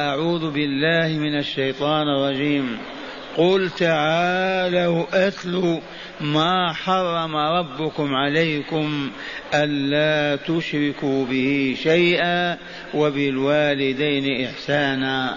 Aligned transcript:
أعوذ 0.00 0.50
بالله 0.50 1.18
من 1.18 1.38
الشيطان 1.38 2.08
الرجيم. 2.08 2.78
قل 3.36 3.70
تعالوا 3.78 5.28
أتلوا 5.28 5.80
ما 6.20 6.72
حرم 6.72 7.36
ربكم 7.36 8.14
عليكم 8.14 9.10
ألا 9.54 10.36
تشركوا 10.36 11.24
به 11.24 11.76
شيئا 11.82 12.58
وبالوالدين 12.94 14.46
إحسانا. 14.46 15.36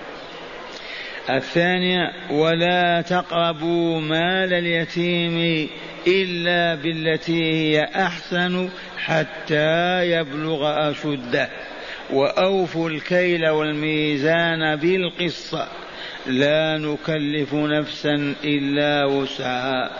الثانية 1.37 2.11
ولا 2.31 3.01
تقربوا 3.01 4.01
مال 4.01 4.53
اليتيم 4.53 5.69
إلا 6.07 6.75
بالتي 6.75 7.53
هي 7.53 7.83
أحسن 7.95 8.69
حتى 8.97 10.11
يبلغ 10.11 10.91
أشده. 10.91 11.49
وأوفوا 12.13 12.89
الكيل 12.89 13.49
والميزان 13.49 14.75
بالقسط. 14.75 15.67
لا 16.27 16.77
نكلف 16.77 17.53
نفسا 17.53 18.35
إلا 18.43 19.05
وسعها. 19.05 19.91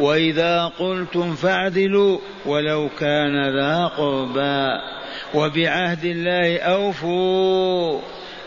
وإذا 0.00 0.64
قلتم 0.64 1.34
فاعدلوا 1.34 2.18
ولو 2.46 2.88
كان 2.98 3.58
ذا 3.60 3.86
قربى. 3.86 4.68
وبعهد 5.34 6.04
الله 6.04 6.58
أوفوا. 6.58 8.19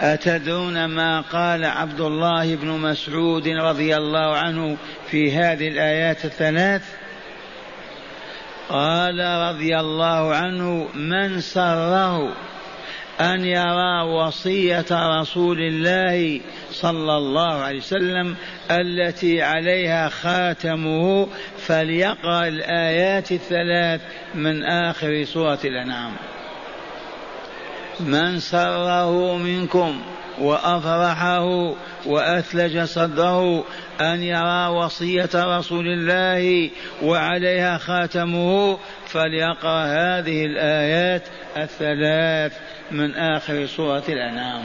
أتدرون 0.00 0.84
ما 0.84 1.20
قال 1.20 1.64
عبد 1.64 2.00
الله 2.00 2.56
بن 2.56 2.68
مسعود 2.68 3.48
رضي 3.48 3.96
الله 3.96 4.36
عنه 4.36 4.76
في 5.10 5.32
هذه 5.32 5.68
الآيات 5.68 6.24
الثلاث؟ 6.24 6.82
قال 8.68 9.20
رضي 9.20 9.78
الله 9.78 10.34
عنه 10.34 10.88
من 10.94 11.40
سره 11.40 12.32
أن 13.20 13.44
يرى 13.44 14.02
وصية 14.02 15.20
رسول 15.20 15.60
الله 15.60 16.40
صلى 16.70 17.16
الله 17.16 17.52
عليه 17.52 17.78
وسلم 17.78 18.36
التي 18.70 19.42
عليها 19.42 20.08
خاتمه 20.08 21.28
فليقرأ 21.58 22.48
الآيات 22.48 23.32
الثلاث 23.32 24.00
من 24.34 24.64
آخر 24.64 25.24
سورة 25.24 25.58
الأنعام. 25.64 26.12
من 28.00 28.40
سره 28.40 29.36
منكم 29.36 30.00
وأفرحه 30.38 31.74
وأثلج 32.06 32.82
صدره 32.82 33.64
أن 34.00 34.22
يرى 34.22 34.66
وصية 34.66 35.30
رسول 35.34 35.86
الله 35.86 36.70
وعليها 37.02 37.78
خاتمه 37.78 38.78
فليقرأ 39.06 39.84
هذه 39.84 40.44
الآيات 40.44 41.22
الثلاث 41.56 42.58
من 42.90 43.14
آخر 43.14 43.66
سورة 43.66 44.02
الأنعام. 44.08 44.64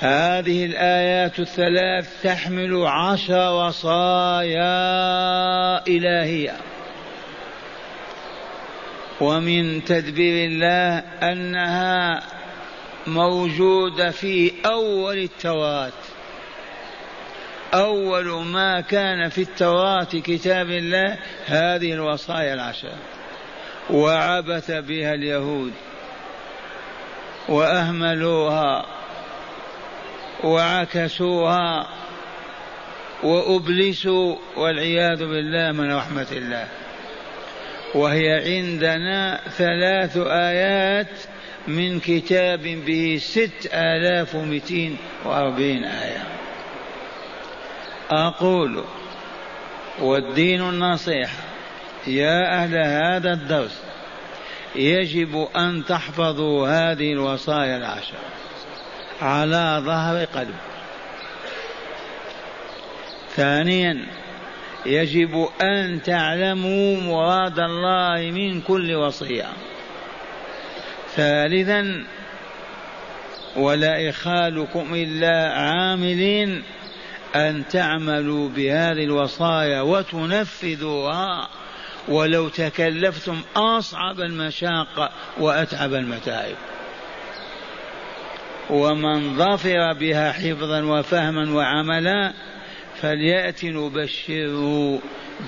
هذه 0.00 0.64
الآيات 0.64 1.38
الثلاث 1.38 2.22
تحمل 2.22 2.86
عشر 2.86 3.52
وصايا 3.52 4.66
إلهية. 5.86 6.56
ومن 9.20 9.84
تدبير 9.84 10.48
الله 10.48 10.98
أنها 11.22 12.22
موجودة 13.06 14.10
في 14.10 14.52
أول 14.66 15.18
التوراة. 15.18 15.92
أول 17.74 18.46
ما 18.46 18.80
كان 18.80 19.28
في 19.28 19.42
التوراة 19.42 20.04
كتاب 20.04 20.70
الله 20.70 21.18
هذه 21.46 21.92
الوصايا 21.92 22.54
العشر. 22.54 22.92
وعبث 23.90 24.70
بها 24.70 25.14
اليهود. 25.14 25.72
وأهملوها. 27.48 28.86
وعكسوها. 30.44 31.88
وأبلسوا 33.22 34.36
والعياذ 34.56 35.18
بالله 35.18 35.72
من 35.72 35.96
رحمة 35.96 36.26
الله. 36.32 36.68
وهي 37.94 38.32
عندنا 38.32 39.40
ثلاث 39.48 40.16
آيات 40.26 41.18
من 41.68 42.00
كتاب 42.00 42.62
به 42.62 43.18
ست 43.22 43.70
آلاف 43.72 44.34
ومئتين 44.34 44.96
وأربعين 45.24 45.84
آية. 45.84 46.24
أقول 48.10 48.84
والدين 49.98 50.60
النصيحة. 50.60 51.50
يا 52.06 52.62
أهل 52.62 52.76
هذا 52.76 53.32
الدرس 53.32 53.80
يجب 54.76 55.48
أن 55.56 55.84
تحفظوا 55.84 56.68
هذه 56.68 57.12
الوصايا 57.12 57.76
العشر 57.76 58.14
على 59.22 59.82
ظهر 59.84 60.24
قلب 60.24 60.54
ثانيا 63.36 64.06
يجب 64.86 65.48
أن 65.60 66.02
تعلموا 66.02 67.00
مراد 67.00 67.58
الله 67.58 68.30
من 68.30 68.60
كل 68.60 68.94
وصية. 68.94 69.48
ثالثا 71.16 72.04
ولا 73.56 74.10
إخالكم 74.10 74.94
إلا 74.94 75.52
عاملين 75.52 76.62
أن 77.36 77.68
تعملوا 77.68 78.48
بهذه 78.48 79.04
الوصايا 79.04 79.80
وتنفذوها 79.80 81.48
ولو 82.08 82.48
تكلفتم 82.48 83.40
أصعب 83.56 84.20
المشاق 84.20 85.12
وأتعب 85.38 85.94
المتاعب. 85.94 86.56
ومن 88.70 89.36
ظفر 89.36 89.92
بها 89.92 90.32
حفظا 90.32 90.82
وفهما 90.82 91.54
وعملا 91.54 92.32
فليأت 93.02 93.64
نبشره 93.64 94.98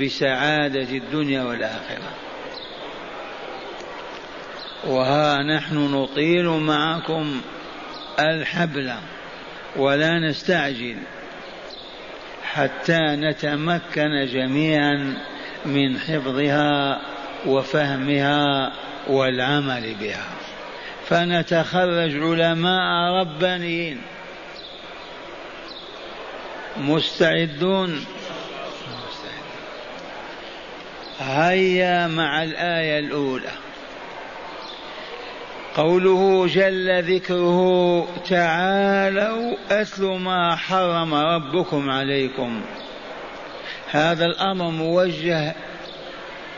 بسعادة 0.00 0.90
الدنيا 0.90 1.42
والآخرة. 1.42 2.12
وها 4.86 5.42
نحن 5.42 5.76
نطيل 5.76 6.48
معكم 6.48 7.40
الحبل 8.18 8.92
ولا 9.76 10.28
نستعجل 10.28 10.96
حتى 12.42 12.98
نتمكن 13.00 14.26
جميعا 14.32 15.16
من 15.66 15.98
حفظها 15.98 17.00
وفهمها 17.46 18.72
والعمل 19.06 19.94
بها. 20.00 20.26
فنتخرج 21.08 22.16
علماء 22.16 23.12
ربانيين. 23.20 24.00
مستعدون. 26.76 28.04
هيا 31.20 32.06
مع 32.06 32.42
الآية 32.42 32.98
الأولى. 32.98 33.50
قوله 35.76 36.46
جل 36.46 37.14
ذكره 37.14 38.08
تعالوا 38.28 39.56
أتل 39.70 40.04
ما 40.04 40.56
حرم 40.56 41.14
ربكم 41.14 41.90
عليكم. 41.90 42.60
هذا 43.90 44.26
الأمر 44.26 44.70
موجه 44.70 45.54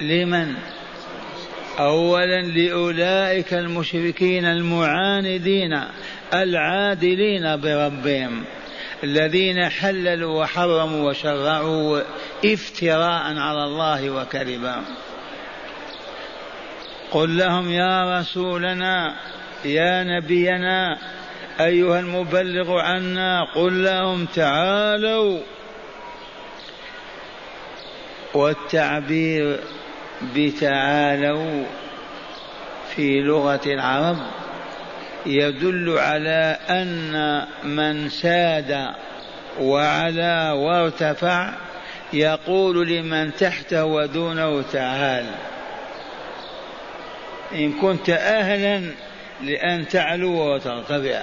لمن؟ 0.00 0.54
أولا 1.78 2.42
لأولئك 2.42 3.54
المشركين 3.54 4.44
المعاندين 4.44 5.80
العادلين 6.34 7.56
بربهم. 7.60 8.44
الذين 9.04 9.68
حللوا 9.68 10.42
وحرموا 10.42 11.10
وشرعوا 11.10 12.00
افتراء 12.44 13.38
على 13.38 13.64
الله 13.64 14.10
وكذبا. 14.10 14.84
قل 17.10 17.36
لهم 17.36 17.70
يا 17.70 18.20
رسولنا 18.20 19.14
يا 19.64 20.04
نبينا 20.04 20.98
أيها 21.60 22.00
المبلغ 22.00 22.78
عنا 22.78 23.44
قل 23.54 23.84
لهم 23.84 24.24
تعالوا. 24.24 25.40
والتعبير 28.34 29.60
بتعالوا 30.36 31.64
في 32.94 33.20
لغة 33.20 33.60
العرب 33.66 34.16
يدل 35.26 35.98
على 35.98 36.58
أن 36.70 37.44
من 37.64 38.08
ساد 38.08 38.88
وعلى 39.60 40.50
وارتفع 40.56 41.50
يقول 42.12 42.88
لمن 42.88 43.34
تحته 43.34 43.84
ودونه 43.84 44.62
تعال. 44.72 45.24
إن 47.54 47.72
كنت 47.72 48.10
أهلا 48.10 48.82
لأن 49.42 49.88
تعلو 49.88 50.54
وترتفع. 50.54 51.22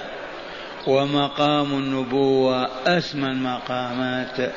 ومقام 0.86 1.72
النبوة 1.72 2.68
أسمى 2.86 3.28
المقامات. 3.28 4.52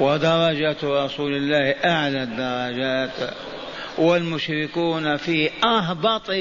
ودرجة 0.00 0.76
رسول 0.82 1.36
الله 1.36 1.74
أعلى 1.84 2.22
الدرجات. 2.22 3.34
والمشركون 3.98 5.16
في 5.16 5.50
أهبط 5.64 6.34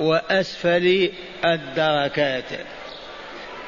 وأسفل 0.00 1.10
الدركات. 1.44 2.60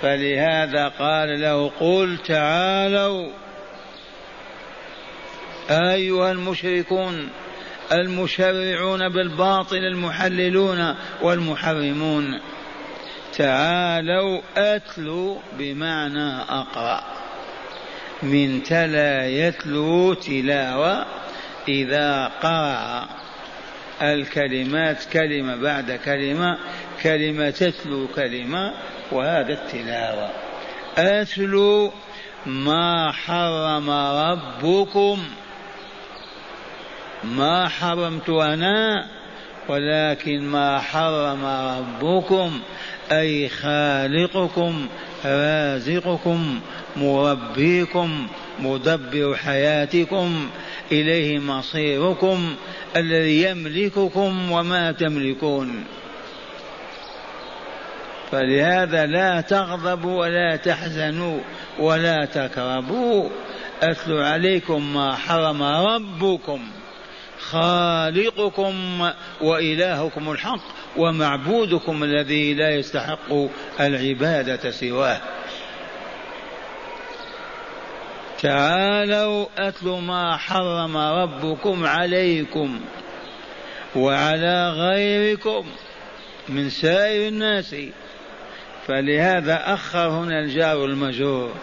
فلهذا 0.03 0.89
قال 0.89 1.41
له 1.41 1.71
قل 1.81 2.19
تعالوا. 2.27 3.31
أيها 5.71 6.33
المشركون 6.33 7.29
المشرعون 7.93 9.09
بالباطل 9.09 9.77
المحللون 9.77 10.95
والمحرمون 11.23 12.41
تعالوا 13.37 14.41
أتلوا 14.57 15.39
بمعنى 15.59 16.43
أقرأ. 16.43 17.05
من 18.23 18.63
تلا 18.63 19.27
يتلو 19.27 20.15
تلاوة 20.15 21.07
إذا 21.69 22.31
قرأ. 22.43 23.28
الكلمات 24.03 25.05
كلمة 25.13 25.57
بعد 25.57 25.93
كلمة 26.05 26.59
كلمة 27.03 27.51
تتلو 27.51 28.09
كلمة 28.09 28.75
وهذا 29.13 29.53
التلاوة. 29.53 30.31
أتلو 30.99 31.93
ما 32.47 33.13
حرم 33.13 33.91
ربكم. 33.91 35.19
ما 37.25 37.69
حرمت 37.69 38.29
أنا 38.29 39.07
ولكن 39.69 40.41
ما 40.41 40.79
حرم 40.79 41.45
ربكم. 41.45 42.61
أي 43.13 43.49
خالقكم 43.49 44.87
رازقكم 45.25 46.61
مربيكم 46.97 48.27
مدبر 48.61 49.37
حياتكم 49.37 50.49
إليه 50.93 51.39
مصيركم 51.39 52.55
الذي 52.97 53.43
يملككم 53.43 54.51
وما 54.53 54.93
تملكون. 54.93 55.85
فلهذا 58.31 59.07
لا 59.07 59.41
تغضبوا 59.41 60.21
ولا 60.21 60.57
تحزنوا 60.57 61.41
ولا 61.79 62.25
تكربوا. 62.25 63.29
أتلو 63.83 64.19
عليكم 64.19 64.95
ما 64.95 65.15
حرم 65.15 65.63
ربكم 65.63 66.61
خالقكم 67.41 68.75
وإلهكم 69.41 70.31
الحق. 70.33 70.78
ومعبودكم 70.99 72.05
الذي 72.05 72.55
لا 72.55 72.71
يستحق 72.71 73.33
العبادة 73.81 74.71
سواه. 74.71 75.21
تعالوا 78.43 79.47
أتلوا 79.59 80.01
ما 80.01 80.37
حرم 80.37 80.97
ربكم 80.97 81.87
عليكم 81.87 82.81
وعلى 83.97 84.71
غيركم 84.71 85.67
من 86.49 86.71
سائر 86.71 87.29
الناس. 87.29 87.77
فلهذا 88.87 89.75
أخر 89.75 90.09
هنا 90.09 90.41
الجار 90.41 90.85
المجرور. 90.85 91.55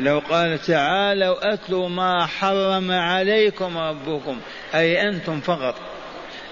لو 0.00 0.18
قال 0.18 0.58
تعالوا 0.58 1.54
أتلوا 1.54 1.88
ما 1.88 2.26
حرم 2.26 2.90
عليكم 2.90 3.78
ربكم 3.78 4.40
أي 4.74 5.08
أنتم 5.08 5.40
فقط. 5.40 5.74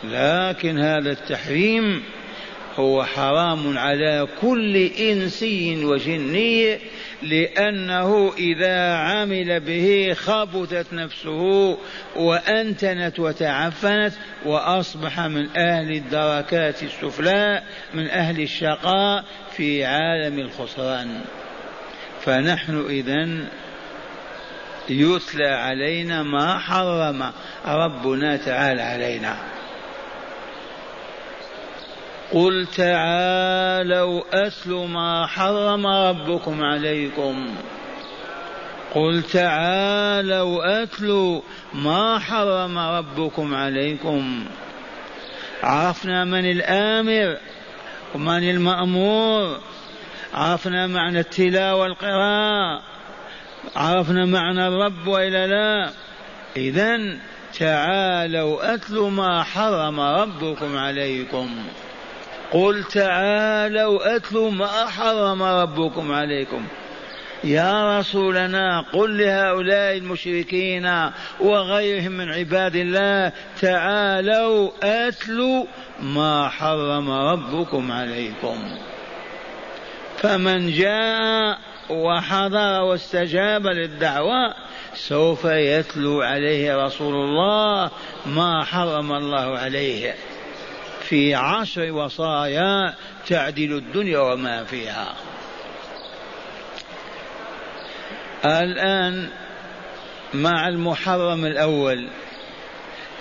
لكن 0.04 0.78
هذا 0.78 1.10
التحريم 1.10 2.02
هو 2.76 3.04
حرام 3.04 3.78
على 3.78 4.28
كل 4.40 4.76
إنسي 4.76 5.84
وجني 5.84 6.78
لأنه 7.22 8.32
إذا 8.38 8.94
عمل 8.94 9.60
به 9.60 10.14
خبثت 10.14 10.92
نفسه 10.92 11.78
وأنتنت 12.16 13.20
وتعفنت 13.20 14.12
وأصبح 14.44 15.20
من 15.20 15.56
أهل 15.56 15.92
الدركات 15.92 16.82
السفلى 16.82 17.62
من 17.94 18.08
أهل 18.08 18.40
الشقاء 18.40 19.24
في 19.56 19.84
عالم 19.84 20.38
الخسران. 20.38 21.20
فنحن 22.20 22.86
إذا 22.88 23.28
يتلى 24.88 25.48
علينا 25.48 26.22
ما 26.22 26.58
حرم 26.58 27.32
ربنا 27.66 28.36
تعالى 28.36 28.82
علينا. 28.82 29.55
قل 32.32 32.66
تعالوا 32.76 34.22
أتل 34.32 34.70
ما 34.70 35.26
حرم 35.26 35.86
ربكم 35.86 36.64
عليكم. 36.64 37.54
قل 38.94 39.22
تعالوا 39.22 40.82
أتلوا 40.82 41.40
ما 41.74 42.18
حرم 42.18 42.78
ربكم 42.78 43.54
عليكم. 43.54 44.44
عرفنا 45.62 46.24
من 46.24 46.50
الآمر 46.50 47.36
ومن 48.14 48.50
المأمور. 48.50 49.60
عرفنا 50.34 50.86
معنى 50.86 51.20
التلاوة 51.20 51.80
والقراءة. 51.80 52.82
عرفنا 53.76 54.24
معنى 54.24 54.68
الرب 54.68 55.06
وإلا 55.06 55.46
لا. 55.46 55.90
إذا 56.56 57.18
تعالوا 57.58 58.74
أتلوا 58.74 59.10
ما 59.10 59.42
حرم 59.42 60.00
ربكم 60.00 60.78
عليكم. 60.78 61.64
قل 62.52 62.84
تعالوا 62.84 64.16
اتلوا 64.16 64.50
ما 64.50 64.86
حرم 64.86 65.42
ربكم 65.42 66.12
عليكم. 66.12 66.66
يا 67.44 67.98
رسولنا 67.98 68.84
قل 68.92 69.18
لهؤلاء 69.18 69.96
المشركين 69.96 71.10
وغيرهم 71.40 72.12
من 72.12 72.32
عباد 72.32 72.76
الله 72.76 73.32
تعالوا 73.60 74.70
اتلوا 74.82 75.64
ما 76.00 76.48
حرم 76.48 77.10
ربكم 77.10 77.92
عليكم. 77.92 78.78
فمن 80.18 80.70
جاء 80.70 81.58
وحضر 81.90 82.82
واستجاب 82.82 83.66
للدعوة 83.66 84.54
سوف 84.94 85.44
يتلو 85.44 86.22
عليه 86.22 86.84
رسول 86.84 87.14
الله 87.14 87.90
ما 88.26 88.64
حرم 88.64 89.12
الله 89.12 89.58
عليه. 89.58 90.14
في 91.08 91.34
عشر 91.34 91.92
وصايا 91.92 92.94
تعدل 93.26 93.72
الدنيا 93.72 94.18
وما 94.18 94.64
فيها. 94.64 95.14
الآن 98.44 99.28
مع 100.34 100.68
المحرم 100.68 101.46
الأول 101.46 102.08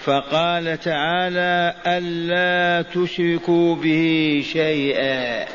فقال 0.03 0.79
تعالى 0.79 1.75
ألا 1.87 2.81
تشركوا 2.81 3.75
به 3.75 4.43
شيئا. 4.53 5.45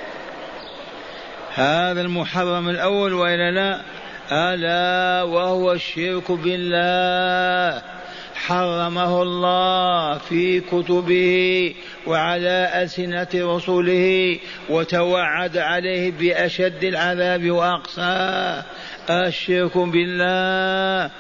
هذا 1.55 2.01
المحرم 2.01 2.69
الأول 2.69 3.13
وإلا 3.13 3.51
لا؟ 3.51 3.81
ألا 4.33 5.23
وهو 5.23 5.73
الشرك 5.73 6.33
بالله. 6.33 8.00
حرمه 8.47 9.23
الله 9.23 10.19
في 10.19 10.61
كتبه 10.61 11.75
وعلى 12.07 12.71
ألسنة 12.83 13.29
رسله 13.35 14.39
وتوعد 14.69 15.57
عليه 15.59 16.11
بأشد 16.11 16.85
العذاب 16.85 17.51
وأقصاه 17.51 18.65
الشرك 19.11 19.79
بالله 19.79 21.11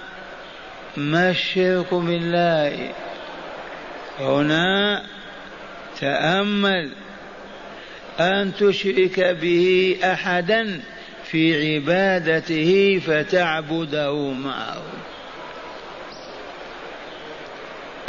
ما 0.97 1.31
الشرك 1.31 1.95
بالله؟ 1.95 2.93
هنا 4.21 5.03
تأمل 6.01 6.91
أن 8.21 8.53
تشرك 8.55 9.21
به 9.21 9.97
أحدا 10.05 10.81
في 11.25 11.75
عبادته 11.75 13.01
فتعبده 13.07 14.31
معه. 14.33 14.83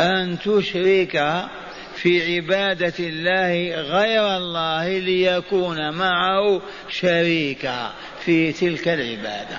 أن 0.02 0.40
تشرك 0.40 1.46
في 1.96 2.36
عبادة 2.36 2.94
الله 3.00 3.76
غير 3.76 4.38
الله 4.38 4.98
ليكون 4.98 5.94
معه 5.94 6.62
شريكا 6.90 7.92
في 8.26 8.52
تلك 8.52 8.88
العبادة. 8.88 9.58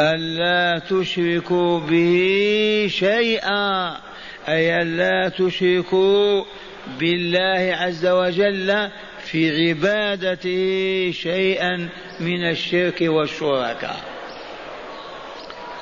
ألا 0.00 0.78
تشركوا 0.78 1.80
به 1.80 2.86
شيئا 2.90 3.96
أي 4.48 4.82
ألا 4.82 5.28
تشركوا 5.28 6.44
بالله 7.00 7.76
عز 7.80 8.06
وجل 8.06 8.88
في 9.24 9.68
عبادته 9.68 11.10
شيئا 11.12 11.88
من 12.20 12.50
الشرك 12.50 13.00
والشركاء. 13.00 14.13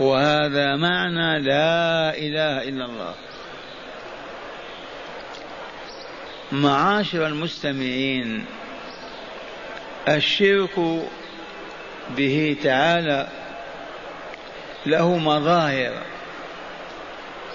وهذا 0.02 0.76
معنى 0.76 1.38
لا 1.38 2.18
إله 2.18 2.68
إلا 2.68 2.84
الله. 2.84 3.14
معاشر 6.52 7.26
المستمعين 7.26 8.44
الشرك 10.08 11.04
به 12.16 12.56
تعالى 12.62 13.28
له 14.86 15.18
مظاهر 15.18 15.92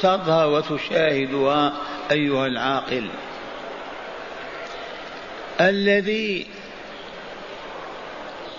تظهر 0.02 0.48
وتشاهدها 0.48 1.74
أيها 2.12 2.48
العاقل. 2.48 3.10
الذي 5.62 6.48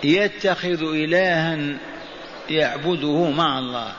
يتخذ 0.04 0.82
الها 0.82 1.78
يعبده 2.50 3.30
مع 3.30 3.58
الله. 3.58 3.92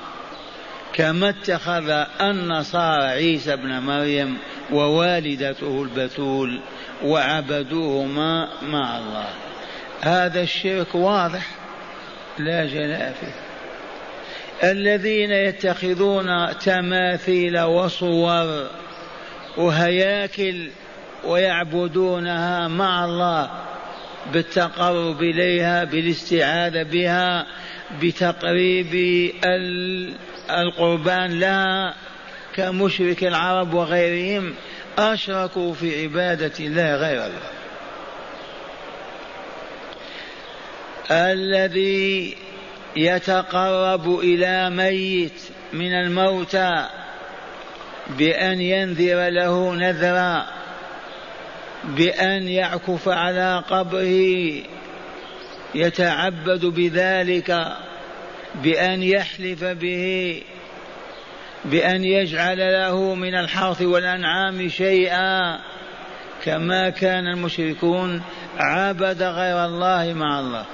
كما 0.93 1.29
اتخذ 1.29 1.89
النصارى 2.21 3.03
عيسى 3.03 3.53
ابن 3.53 3.79
مريم 3.79 4.37
ووالدته 4.71 5.83
البتول 5.83 6.59
وعبدوهما 7.03 8.47
مع 8.61 8.97
الله. 8.97 9.29
هذا 10.01 10.41
الشرك 10.41 10.95
واضح 10.95 11.45
لا 12.37 12.65
جلاء 12.65 13.15
فيه. 13.19 13.49
الذين 14.63 15.31
يتخذون 15.31 16.57
تماثيل 16.57 17.59
وصور 17.59 18.67
وهياكل 19.57 20.69
ويعبدونها 21.23 22.67
مع 22.67 23.05
الله 23.05 23.51
بالتقرب 24.33 25.21
إليها 25.21 25.83
بالاستعاذة 25.83 26.83
بها 26.83 27.45
بتقريب 28.01 28.93
القربان 30.49 31.39
لها 31.39 31.95
كمشرك 32.55 33.23
العرب 33.23 33.73
وغيرهم 33.73 34.53
أشركوا 34.97 35.73
في 35.73 36.03
عبادة 36.03 36.53
الله 36.59 36.95
غير 36.95 37.25
الله. 37.25 37.49
الذي 41.11 42.37
يتقرب 42.95 44.19
إلى 44.19 44.69
ميت 44.69 45.41
من 45.73 45.93
الموتى 45.93 46.85
بأن 48.09 48.61
ينذر 48.61 49.29
له 49.29 49.75
نذرا 49.75 50.45
بأن 51.83 52.47
يعكف 52.47 53.09
على 53.09 53.63
قبره 53.69 54.63
يتعبد 55.75 56.65
بذلك 56.65 57.77
بأن 58.63 59.03
يحلف 59.03 59.63
به 59.63 60.41
بأن 61.65 62.03
يجعل 62.03 62.57
له 62.57 63.15
من 63.15 63.35
الحرث 63.35 63.81
والأنعام 63.81 64.69
شيئا. 64.69 65.59
كما 66.45 66.89
كان 66.89 67.27
المشركون 67.27 68.21
عبد 68.57 69.23
غير 69.23 69.65
الله 69.65 70.13
مع 70.13 70.39
الله. 70.39 70.65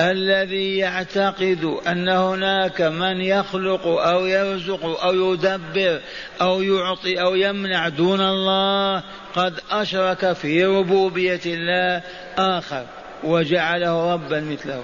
الذي 0.00 0.76
يعتقد 0.76 1.78
أن 1.86 2.08
هناك 2.08 2.80
من 2.82 3.20
يخلق 3.20 3.86
أو 3.86 4.26
يرزق 4.26 4.84
أو 4.84 5.32
يدبر 5.32 6.00
أو 6.40 6.62
يعطي 6.62 7.20
أو 7.20 7.34
يمنع 7.34 7.88
دون 7.88 8.20
الله 8.20 9.02
قد 9.34 9.60
أشرك 9.70 10.32
في 10.32 10.64
ربوبية 10.64 11.40
الله 11.46 12.02
آخر 12.38 12.86
وجعله 13.24 14.14
ربا 14.14 14.40
مثله. 14.40 14.82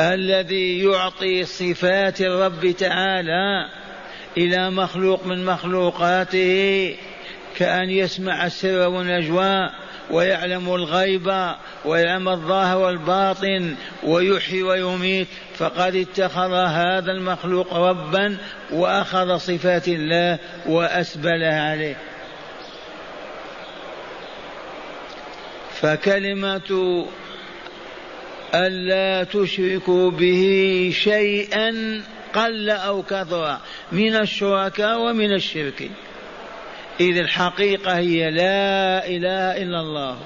الذي 0.00 0.84
يعطي 0.84 1.44
صفات 1.44 2.20
الرب 2.20 2.70
تعالى 2.70 3.68
إلى 4.36 4.70
مخلوق 4.70 5.26
من 5.26 5.44
مخلوقاته 5.44 6.96
كأن 7.56 7.90
يسمع 7.90 8.46
السر 8.46 8.88
والنجوى 8.88 9.70
ويعلم 10.10 10.74
الغيب 10.74 11.54
ويعلم 11.84 12.28
الظاهر 12.28 12.78
والباطن 12.78 13.74
ويحيي 14.02 14.62
ويميت. 14.62 15.28
فقد 15.54 15.94
اتخذ 15.94 16.54
هذا 16.54 17.12
المخلوق 17.12 17.74
ربا 17.74 18.36
وأخذ 18.70 19.36
صفات 19.36 19.88
الله 19.88 20.38
وأسبلها 20.66 21.70
عليه. 21.70 21.96
فكلمة 25.80 27.06
ألا 28.54 29.24
تشركوا 29.24 30.10
به 30.10 30.44
شيئا 30.94 32.02
قل 32.34 32.70
أو 32.70 33.02
كثر 33.02 33.58
من 33.92 34.16
الشركاء 34.16 34.98
ومن 34.98 35.32
الشرك. 35.32 35.90
إذ 37.00 37.16
الحقيقة 37.16 37.98
هي 37.98 38.30
لا 38.30 39.06
إله 39.06 39.62
إلا 39.62 39.80
الله. 39.80 40.18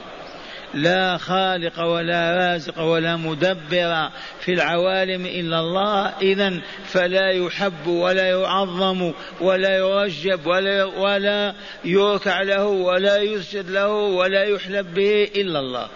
لا 0.74 1.16
خالق 1.16 1.80
ولا 1.80 2.36
رازق 2.36 2.80
ولا 2.80 3.16
مدبر 3.16 4.10
في 4.40 4.52
العوالم 4.52 5.26
إلا 5.26 5.60
الله. 5.60 6.12
اذا 6.22 6.60
فلا 6.86 7.30
يحب 7.30 7.86
ولا 7.86 8.28
يعظم 8.28 9.12
ولا 9.40 9.76
يرجب 9.76 10.46
ولا 10.46 10.84
ولا 10.84 11.54
يركع 11.84 12.42
له 12.42 12.64
ولا 12.64 13.16
يسجد 13.16 13.70
له 13.70 13.88
ولا 13.92 14.44
يحلب 14.44 14.94
به 14.94 15.28
إلا 15.36 15.60
الله. 15.60 15.88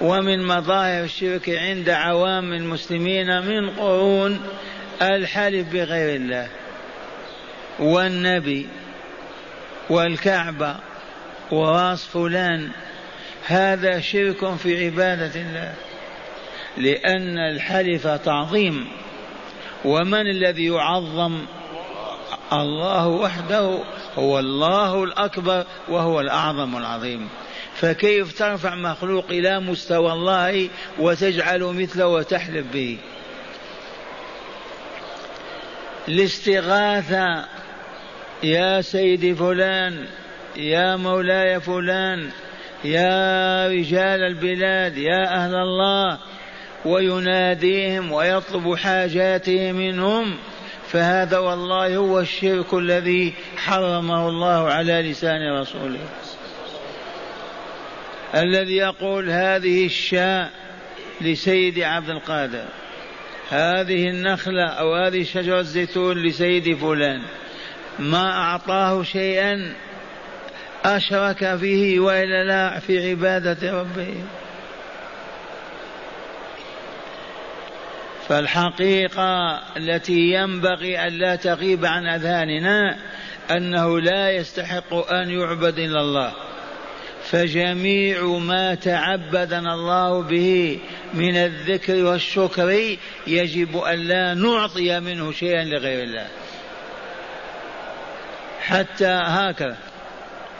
ومن 0.00 0.46
مظاهر 0.46 1.04
الشرك 1.04 1.50
عند 1.50 1.90
عوام 1.90 2.52
المسلمين 2.52 3.42
من 3.42 3.70
قرون 3.70 4.40
الحلف 5.02 5.72
بغير 5.72 6.16
الله. 6.16 6.48
والنبي 7.82 8.68
والكعبة 9.90 10.76
وراس 11.50 12.04
فلان 12.04 12.70
هذا 13.46 14.00
شرك 14.00 14.54
في 14.54 14.84
عبادة 14.84 15.40
الله 15.40 15.74
لأن 16.76 17.38
الحلف 17.38 18.06
تعظيم. 18.06 18.88
ومن 19.84 20.26
الذي 20.30 20.66
يعظم؟ 20.66 21.44
الله 22.52 23.08
وحده 23.08 23.78
هو 24.18 24.38
الله 24.38 25.04
الأكبر 25.04 25.64
وهو 25.88 26.20
الأعظم 26.20 26.76
العظيم. 26.76 27.28
فكيف 27.74 28.38
ترفع 28.38 28.74
مخلوق 28.74 29.24
إلى 29.30 29.60
مستوى 29.60 30.12
الله 30.12 30.68
وتجعل 30.98 31.60
مثله 31.62 32.06
وتحلف 32.06 32.66
به؟ 32.72 32.98
الاستغاثة 36.08 37.44
يا 38.42 38.80
سيدي 38.80 39.34
فلان 39.34 40.06
يا 40.56 40.96
مولاي 40.96 41.60
فلان 41.60 42.30
يا 42.84 43.68
رجال 43.68 44.22
البلاد 44.22 44.96
يا 44.96 45.34
أهل 45.34 45.54
الله 45.54 46.18
ويناديهم 46.84 48.12
ويطلب 48.12 48.74
حاجاته 48.74 49.72
منهم 49.72 50.36
فهذا 50.88 51.38
والله 51.38 51.96
هو 51.96 52.20
الشرك 52.20 52.74
الذي 52.74 53.34
حرمه 53.56 54.28
الله 54.28 54.70
على 54.70 55.10
لسان 55.10 55.60
رسوله. 55.60 56.08
الذي 58.34 58.76
يقول 58.76 59.30
هذه 59.30 59.86
الشاء 59.86 60.50
لسيد 61.20 61.80
عبد 61.80 62.10
القادر 62.10 62.64
هذه 63.50 64.08
النخلة 64.08 64.66
أو 64.66 64.94
هذه 64.94 65.22
شجرة 65.22 65.60
الزيتون 65.60 66.22
لسيد 66.22 66.76
فلان. 66.76 67.22
ما 67.98 68.30
أعطاه 68.30 69.02
شيئا 69.02 69.74
أشرك 70.84 71.44
به 71.44 72.00
وإلا 72.00 72.44
لا 72.44 72.78
في 72.78 73.10
عبادة 73.10 73.80
ربه. 73.80 74.14
فالحقيقة 78.28 79.60
التي 79.76 80.32
ينبغي 80.32 80.98
أن 80.98 81.12
لا 81.12 81.36
تغيب 81.36 81.84
عن 81.84 82.06
أذهاننا 82.06 82.96
أنه 83.50 84.00
لا 84.00 84.30
يستحق 84.30 85.12
أن 85.12 85.30
يعبد 85.30 85.78
إلا 85.78 86.00
الله. 86.00 86.32
فجميع 87.24 88.24
ما 88.24 88.74
تعبدنا 88.74 89.74
الله 89.74 90.22
به 90.22 90.78
من 91.14 91.36
الذكر 91.36 92.04
والشكر 92.04 92.96
يجب 93.26 93.76
أن 93.76 93.98
لا 93.98 94.34
نعطي 94.34 95.00
منه 95.00 95.32
شيئا 95.32 95.64
لغير 95.64 96.02
الله. 96.02 96.26
حتى 98.62 99.20
هكذا. 99.24 99.76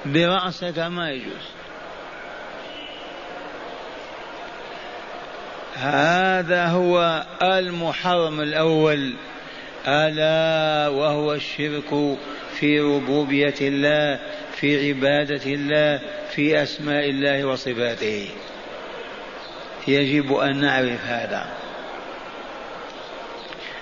برأسك 0.05 0.79
ما 0.79 1.11
يجوز. 1.11 1.47
هذا 5.75 6.67
هو 6.67 7.25
المحرم 7.43 8.41
الأول. 8.41 9.15
ألا 9.87 10.89
وهو 10.89 11.35
الشرك 11.35 12.19
في 12.55 12.81
ربوبية 12.81 13.55
الله 13.61 14.21
في 14.55 14.89
عبادة 14.89 15.45
الله 15.47 16.01
في 16.31 16.63
أسماء 16.63 17.11
الله 17.11 17.45
وصفاته. 17.45 18.29
يجب 19.89 20.33
أن 20.35 20.61
نعرف 20.61 21.07
هذا. 21.07 21.47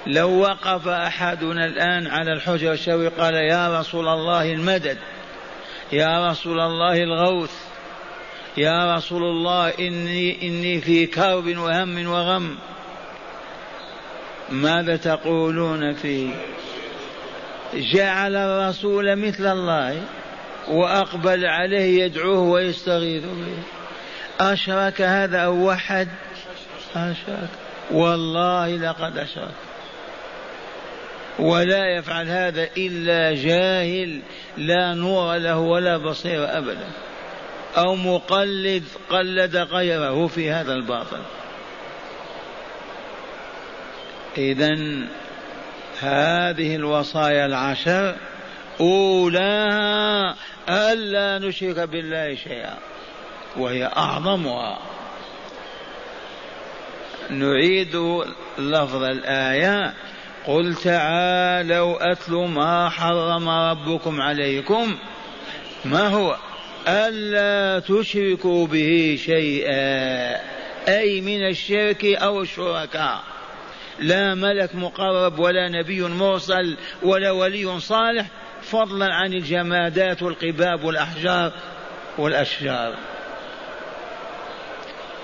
لو 0.07 0.40
وقف 0.40 0.88
أحدنا 0.88 1.66
الآن 1.66 2.07
على 2.07 2.33
الحجر 2.33 2.73
الشوي 2.73 3.09
قال 3.09 3.35
يا 3.35 3.80
رسول 3.80 4.09
الله 4.09 4.52
المدد 4.52 4.99
يا 5.92 6.30
رسول 6.30 6.61
الله 6.61 7.02
الغوث 7.02 7.52
يا 8.57 8.97
رسول 8.97 9.23
الله 9.23 9.69
إني 9.69 10.49
إني 10.49 10.80
في 10.80 11.07
كرب 11.07 11.59
وهم 11.59 12.07
وغم. 12.07 12.59
ماذا 14.50 14.97
تقولون 14.97 15.92
فيه 15.92 16.35
جعل 17.75 18.37
الرسول 18.37 19.16
مثل 19.16 19.47
الله 19.47 20.02
وأقبل 20.69 21.47
عليه 21.47 22.04
يدعوه 22.04 22.38
ويستغيث 22.38 23.25
به؟ 23.25 23.62
أشرك 24.52 25.00
هذا 25.00 25.38
أو 25.38 25.69
وحد 25.69 26.09
أشرك. 26.97 27.49
والله 27.90 28.76
لقد 28.76 29.19
أشرك. 29.19 29.70
ولا 31.40 31.97
يفعل 31.97 32.28
هذا 32.28 32.68
إلا 32.76 33.42
جاهل 33.42 34.20
لا 34.56 34.94
نور 34.94 35.37
له 35.37 35.59
ولا 35.59 35.97
بصير 35.97 36.59
أبدا. 36.59 36.88
أو 37.76 37.94
مقلد 37.94 38.85
قلد 39.11 39.56
غيره 39.56 40.26
في 40.26 40.50
هذا 40.50 40.73
الباطل. 40.73 41.23
إذا 44.38 44.76
هذه 46.00 46.76
الوصايا 46.76 47.47
العشر 47.47 48.16
أولاها 48.80 50.37
ألا 50.68 51.38
نشرك 51.38 51.78
بالله 51.78 52.35
شيئا 52.35 52.78
وهي 53.56 53.85
أعظمها. 53.85 54.78
نعيد 57.30 58.23
لفظ 58.59 59.02
الآية 59.02 59.94
قل 60.47 60.75
تعالوا 60.75 62.12
أتل 62.12 62.32
ما 62.32 62.88
حرم 62.88 63.49
ربكم 63.49 64.20
عليكم 64.20 64.97
ما 65.85 66.09
هو؟ 66.09 66.37
ألا 66.88 67.80
تشركوا 67.80 68.66
به 68.66 69.18
شيئا 69.25 70.40
أي 70.88 71.20
من 71.20 71.47
الشرك 71.47 72.04
أو 72.04 72.42
الشركاء 72.42 73.23
لا 73.99 74.35
ملك 74.35 74.75
مقرب 74.75 75.38
ولا 75.38 75.68
نبي 75.68 76.02
مرسل 76.02 76.76
ولا 77.02 77.30
ولي 77.30 77.80
صالح 77.80 78.26
فضلا 78.62 79.14
عن 79.14 79.32
الجمادات 79.32 80.23
والقباب 80.23 80.85
والأحجار 80.85 81.52
والأشجار 82.18 82.94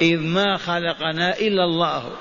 إذ 0.03 0.19
ما 0.19 0.57
خلقنا 0.57 1.39
إلا 1.39 1.65
الله 1.65 2.13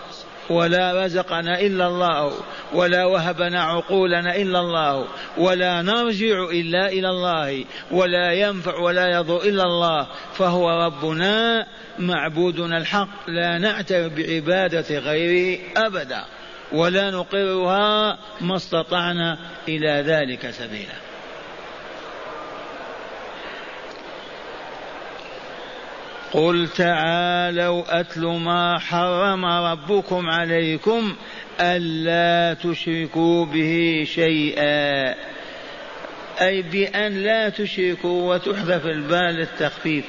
ولا 0.50 1.06
رزقنا 1.06 1.60
إلا 1.62 1.88
الله 1.88 2.34
ولا 2.74 3.06
وهبنا 3.06 3.64
عقولنا 3.64 4.36
إلا 4.36 4.60
الله 4.60 5.08
ولا 5.38 5.82
نرجع 5.82 6.44
إلا 6.52 6.88
إلى 6.88 7.10
الله 7.10 7.66
ولا 7.92 8.32
ينفع 8.34 8.80
ولا 8.80 9.08
يضر 9.12 9.38
إلا 9.38 9.64
الله 9.64 10.08
فهو 10.34 10.70
ربنا 10.86 11.68
معبودنا 12.00 12.78
الحق 12.78 13.30
لا 13.30 13.58
نعترف 13.58 14.14
بعبادة 14.14 15.00
غيره 15.00 15.60
أبدا 15.78 16.26
ولا 16.72 17.12
نقرها 17.12 18.18
ما 18.42 18.56
استطعنا 18.56 19.38
إلى 19.68 20.04
ذلك 20.08 20.50
سبيلا. 20.50 21.05
قل 26.36 26.70
تعالوا 26.78 28.00
أتل 28.00 28.26
ما 28.26 28.80
حرم 28.80 29.46
ربكم 29.46 30.30
عليكم 30.30 31.16
ألا 31.60 32.54
تشركوا 32.54 33.46
به 33.46 34.04
شيئا. 34.16 35.16
أي 36.42 36.62
بأن 36.62 37.14
لا 37.14 37.50
تشركوا 37.50 38.34
وتحذف 38.34 38.86
البال 38.86 39.36
للتخفيف. 39.36 40.06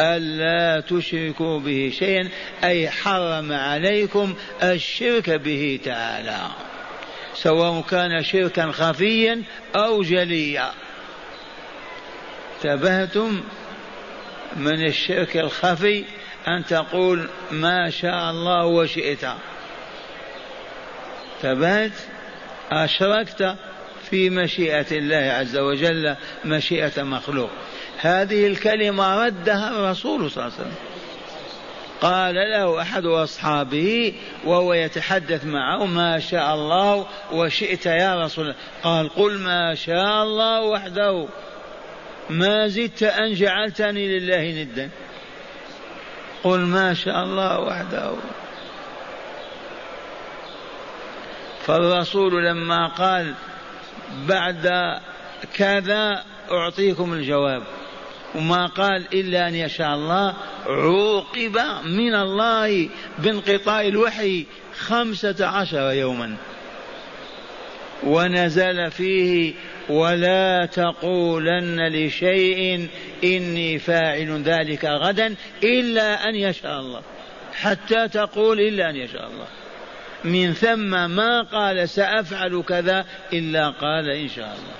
ألا 0.00 0.80
تشركوا 0.80 1.60
به 1.60 1.92
شيئا. 1.98 2.28
أي 2.64 2.90
حرم 2.90 3.52
عليكم 3.52 4.34
الشرك 4.62 5.30
به 5.30 5.80
تعالى. 5.84 6.40
سواء 7.34 7.80
كان 7.90 8.22
شركا 8.22 8.72
خفيا 8.72 9.42
أو 9.76 10.02
جليا. 10.02 10.70
انتبهتم؟ 12.56 13.40
من 14.56 14.86
الشرك 14.86 15.36
الخفي 15.36 16.04
أن 16.48 16.64
تقول 16.64 17.28
ما 17.50 17.90
شاء 17.90 18.30
الله 18.30 18.66
وشئت. 18.66 19.26
ثبت 21.42 21.92
أشركت 22.70 23.56
في 24.10 24.30
مشيئة 24.30 24.86
الله 24.92 25.32
عز 25.32 25.56
وجل 25.56 26.16
مشيئة 26.44 27.02
مخلوق. 27.02 27.50
هذه 27.98 28.46
الكلمة 28.46 29.24
ردها 29.26 29.70
الرسول 29.70 30.30
صلى 30.30 30.44
الله 30.44 30.54
عليه 30.58 30.66
وسلم. 30.66 30.76
قال 32.00 32.34
له 32.34 32.82
أحد 32.82 33.04
أصحابه 33.04 34.14
وهو 34.44 34.74
يتحدث 34.74 35.44
معه 35.44 35.86
ما 35.86 36.18
شاء 36.18 36.54
الله 36.54 37.06
وشئت 37.32 37.86
يا 37.86 38.24
رسول 38.24 38.44
الله. 38.44 38.56
قال 38.82 39.08
قل 39.08 39.38
ما 39.38 39.74
شاء 39.74 40.22
الله 40.22 40.62
وحده. 40.62 41.28
ما 42.30 42.68
زدت 42.68 43.02
أن 43.02 43.34
جعلتني 43.34 44.18
لله 44.18 44.62
ندا. 44.62 44.90
قل 46.44 46.60
ما 46.60 46.94
شاء 46.94 47.24
الله 47.24 47.60
وحده. 47.60 48.12
فالرسول 51.66 52.46
لما 52.46 52.86
قال 52.86 53.34
بعد 54.28 54.70
كذا 55.54 56.24
أعطيكم 56.50 57.12
الجواب. 57.12 57.62
وما 58.34 58.66
قال 58.66 59.06
إلا 59.14 59.48
أن 59.48 59.54
يشاء 59.54 59.94
الله. 59.94 60.34
عوقب 60.66 61.58
من 61.84 62.14
الله 62.14 62.88
بانقطاع 63.18 63.80
الوحي 63.80 64.46
خمسة 64.78 65.46
عشر 65.46 65.92
يوما. 65.92 66.36
ونزل 68.02 68.90
فيه 68.90 69.54
ولا 69.88 70.66
تقولن 70.66 71.88
لشيء 71.88 72.88
إني 73.24 73.78
فاعل 73.78 74.42
ذلك 74.42 74.84
غدا 74.84 75.34
إلا 75.62 76.28
أن 76.28 76.34
يشاء 76.34 76.80
الله. 76.80 77.02
حتى 77.54 78.08
تقول 78.08 78.60
إلا 78.60 78.90
أن 78.90 78.96
يشاء 78.96 79.26
الله. 79.26 79.46
من 80.24 80.52
ثم 80.52 81.10
ما 81.10 81.42
قال 81.42 81.88
سأفعل 81.88 82.62
كذا 82.68 83.04
إلا 83.32 83.70
قال 83.70 84.10
إن 84.10 84.28
شاء 84.28 84.44
الله. 84.46 84.76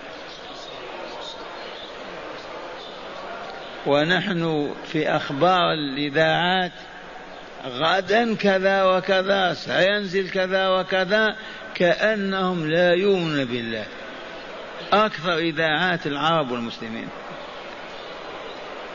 ونحن 3.86 4.74
في 4.84 5.08
أخبار 5.08 5.72
الإذاعات 5.72 6.72
غدا 7.66 8.34
كذا 8.34 8.84
وكذا 8.84 9.54
سينزل 9.54 10.30
كذا 10.30 10.68
وكذا 10.68 11.36
كأنهم 11.76 12.70
لا 12.70 12.94
يؤمنون 12.94 13.44
بالله. 13.44 13.84
أكثر 14.92 15.38
إذاعات 15.38 16.06
العرب 16.06 16.50
والمسلمين. 16.50 17.08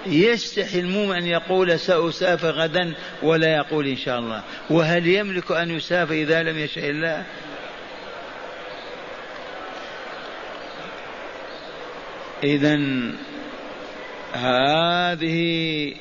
يستحي 0.06 0.80
المؤمن 0.80 1.16
أن 1.16 1.28
يقول 1.28 1.80
سأسافر 1.80 2.52
غدا 2.52 2.94
ولا 3.24 3.56
يقول 3.56 3.88
إن 3.88 3.98
شاء 3.98 4.20
الله. 4.20 4.44
وهل 4.70 5.08
يملك 5.08 5.52
أن 5.52 5.70
يسافر 5.70 6.14
إذا 6.14 6.44
لم 6.44 6.58
يشاء 6.58 6.90
الله؟ 6.90 7.24
إذا 12.44 12.76
هذه 14.34 15.94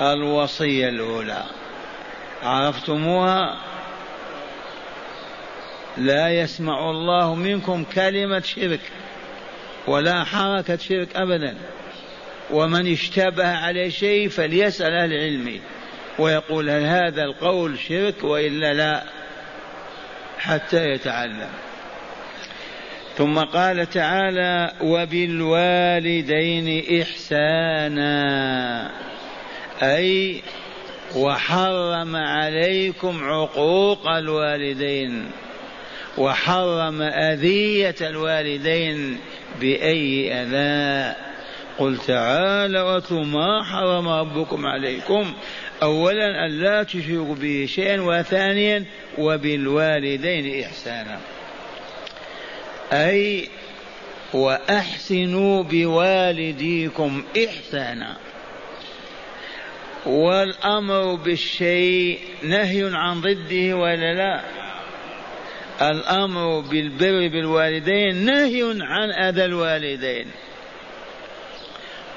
الوصية 0.00 0.88
الأولى. 0.88 1.42
عرفتموها؟ 2.42 3.71
لا 5.98 6.40
يسمع 6.40 6.90
الله 6.90 7.34
منكم 7.34 7.84
كلمة 7.84 8.40
شرك 8.40 8.80
ولا 9.86 10.24
حركة 10.24 10.76
شرك 10.76 11.16
أبدا. 11.16 11.56
ومن 12.50 12.92
اشتبه 12.92 13.48
على 13.48 13.90
شيء 13.90 14.28
فليسأل 14.28 14.92
أهل 14.92 15.12
العلم 15.12 15.60
ويقول 16.18 16.70
هل 16.70 16.82
هذا 16.82 17.22
القول 17.22 17.78
شرك 17.78 18.24
وإلا 18.24 18.74
لا 18.74 19.04
حتى 20.38 20.88
يتعلم. 20.90 21.48
ثم 23.16 23.38
قال 23.38 23.90
تعالى 23.90 24.72
وبالوالدين 24.82 26.22
إحسانا 27.02 28.12
أي 29.82 30.42
وحرم 31.16 32.16
عليكم 32.16 33.24
عقوق 33.24 34.08
الوالدين. 34.08 35.30
وحرم 36.18 37.02
أذية 37.02 37.94
الوالدين 38.00 39.18
بأي 39.60 40.32
أذى. 40.32 41.16
قل 41.78 41.98
تعالى 41.98 42.80
واتلوا 42.80 43.24
ما 43.24 43.62
حرم 43.62 44.08
ربكم 44.08 44.66
عليكم. 44.66 45.32
أولا 45.82 46.46
أن 46.46 46.50
لا 46.50 46.82
تشركوا 46.82 47.34
به 47.34 47.66
شيئا 47.68 48.00
وثانيا 48.00 48.84
وبالوالدين 49.18 50.64
إحسانا. 50.64 51.18
أي 52.92 53.48
وأحسنوا 54.32 55.62
بوالديكم 55.62 57.24
إحسانا. 57.44 58.16
والأمر 60.06 61.14
بالشيء 61.14 62.18
نهي 62.42 62.90
عن 62.94 63.20
ضده 63.20 63.76
ولا 63.76 64.14
لا؟ 64.14 64.61
الأمر 65.80 66.60
بالبر 66.60 67.28
بالوالدين 67.28 68.24
نهي 68.24 68.62
عن 68.80 69.10
أذى 69.10 69.44
الوالدين. 69.44 70.26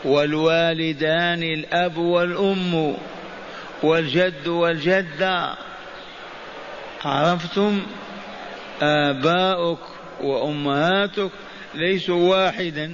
والوالدان 0.05 1.43
الأب 1.43 1.97
والأم 1.97 2.95
والجد 3.83 4.47
والجدة. 4.47 5.55
عرفتم؟ 7.05 7.81
آباؤك 8.81 9.79
وأمهاتك 10.21 11.31
ليسوا 11.75 12.29
واحدا. 12.29 12.93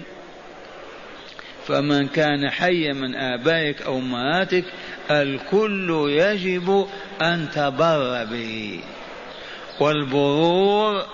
فمن 1.68 2.08
كان 2.08 2.50
حيا 2.50 2.94
من 2.94 3.16
آبائك 3.16 3.82
أو 3.82 3.98
أمهاتك 3.98 4.66
الكل 5.12 6.08
يجب 6.10 6.88
أن 7.22 7.50
تبر 7.56 8.26
به. 8.26 8.80
والبرور 9.82 11.06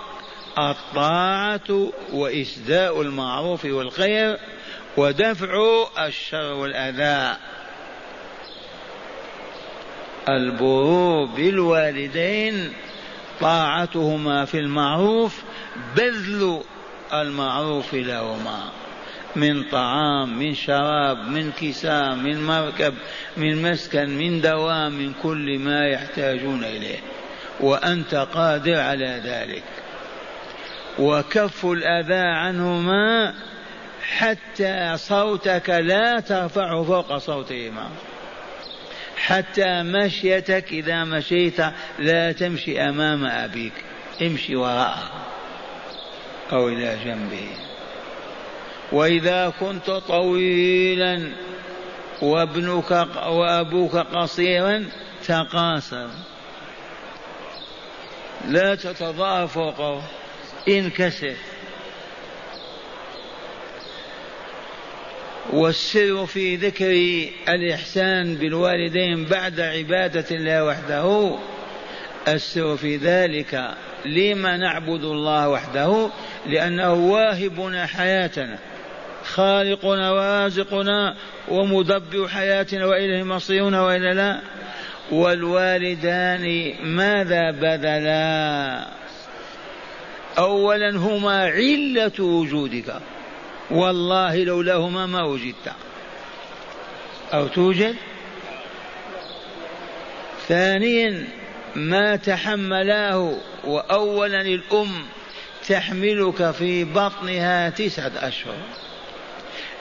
الطاعة 0.58 1.92
وإسداء 2.14 3.02
المعروف 3.02 3.66
والخير 3.66 4.38
ودفع 4.98 5.84
الشر 6.08 6.54
والأذى. 6.54 7.38
البرور 10.30 11.26
بالوالدين 11.26 12.74
طاعتهما 13.42 14.46
في 14.46 14.60
المعروف 14.60 15.44
بذل 15.96 16.62
المعروف 17.14 17.94
لهما. 17.94 18.72
من 19.36 19.64
طعام 19.64 20.40
من 20.40 20.56
شراب 20.56 21.18
من 21.18 21.52
كساء 21.52 22.16
من 22.16 22.48
مركب 22.48 22.94
من 23.38 23.72
مسكن 23.72 24.18
من 24.18 24.42
دواء 24.42 24.90
من 24.90 25.14
كل 25.24 25.60
ما 25.60 25.88
يحتاجون 25.88 26.64
إليه. 26.64 27.00
وأنت 27.60 28.16
قادر 28.16 28.80
على 28.80 29.22
ذلك. 29.24 29.64
وكف 31.00 31.66
الأذى 31.66 32.28
عنهما 32.28 33.34
حتى 34.18 34.98
صوتك 34.98 35.70
لا 35.70 36.20
ترفعه 36.20 36.84
فوق 36.84 37.18
صوتهما. 37.18 37.90
حتى 39.18 39.84
مشيتك 39.84 40.66
إذا 40.72 41.04
مشيت 41.04 41.62
لا 42.00 42.32
تمشي 42.32 42.82
أمام 42.82 43.26
أبيك. 43.26 43.74
امشي 44.22 44.56
وراءه 44.56 45.12
أو 46.52 46.70
إلى 46.70 46.98
جنبه. 47.06 47.48
وإذا 48.92 49.54
كنت 49.60 49.90
طويلا 49.90 51.32
وابنك 52.22 53.08
وأبوك 53.28 53.96
قصيرا 53.96 54.86
تقاصر. 55.28 56.08
لا 58.46 58.76
تتضاء 58.76 59.46
فوقه 59.46 60.04
انكسر 60.68 61.34
والسر 65.54 66.26
في 66.26 66.56
ذكر 66.56 66.92
الإحسان 67.54 68.36
بالوالدين 68.36 69.26
بعد 69.26 69.60
عبادة 69.60 70.26
الله 70.32 70.66
وحده. 70.66 71.38
السر 72.28 72.78
في 72.78 72.98
ذلك 72.98 73.76
لما 74.06 74.58
نعبد 74.58 75.04
الله 75.04 75.50
وحده 75.50 76.10
لأنه 76.46 76.94
واهبنا 76.94 77.86
حياتنا 77.86 78.58
خالقنا 79.24 80.12
ورازقنا 80.12 81.16
ومدبر 81.48 82.28
حياتنا 82.28 82.86
وإليه 82.86 83.24
مصيرنا 83.24 83.82
وإلا 83.82 84.14
لا. 84.14 84.40
والوالدان 85.12 86.76
ماذا 86.84 87.52
بذلا؟ 87.52 88.88
أولا 90.38 90.98
هما 90.98 91.46
علة 91.46 92.24
وجودك. 92.24 92.94
والله 93.72 94.44
لولاهما 94.44 95.06
ما 95.06 95.24
وجدت. 95.24 95.72
أو 97.34 97.48
توجد؟ 97.48 97.96
ثانيا 100.48 101.28
ما 101.76 102.16
تحملاه 102.16 103.34
وأولا 103.64 104.42
الأم 104.42 105.06
تحملك 105.68 106.52
في 106.52 106.84
بطنها 106.84 107.70
تسعة 107.70 108.12
أشهر. 108.16 108.56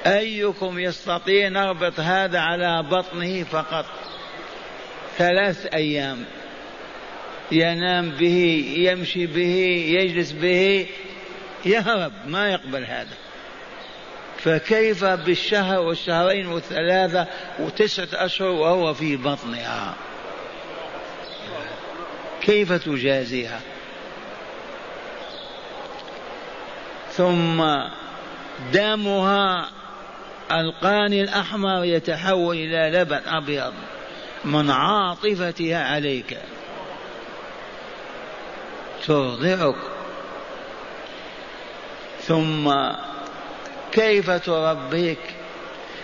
أيكم 0.06 0.78
يستطيع 0.78 1.48
نربط 1.48 2.00
هذا 2.00 2.38
على 2.38 2.82
بطنه 2.82 3.42
فقط؟ 3.42 3.86
ثلاث 5.18 5.66
أيام. 5.74 6.24
ينام 7.52 8.10
به 8.10 8.64
يمشي 8.76 9.26
به 9.26 9.84
يجلس 9.88 10.32
به 10.32 10.86
يهرب 11.64 12.12
ما 12.26 12.48
يقبل 12.48 12.84
هذا. 12.84 13.16
فكيف 14.38 15.04
بالشهر 15.04 15.80
والشهرين 15.80 16.46
والثلاثة 16.46 17.26
وتسعة 17.58 18.08
أشهر 18.12 18.48
وهو 18.48 18.94
في 18.94 19.16
بطنها؟ 19.16 19.94
كيف 22.42 22.72
تجازيها؟ 22.72 23.60
ثم 27.12 27.64
دمها 28.72 29.70
القاني 30.52 31.22
الأحمر 31.22 31.84
يتحول 31.84 32.56
إلى 32.56 32.98
لبن 32.98 33.20
أبيض. 33.26 33.74
من 34.46 34.70
عاطفتها 34.70 35.84
عليك. 35.84 36.38
ترضعك. 39.06 39.76
ثم 42.22 42.72
كيف 43.92 44.30
تربيك؟ 44.30 45.18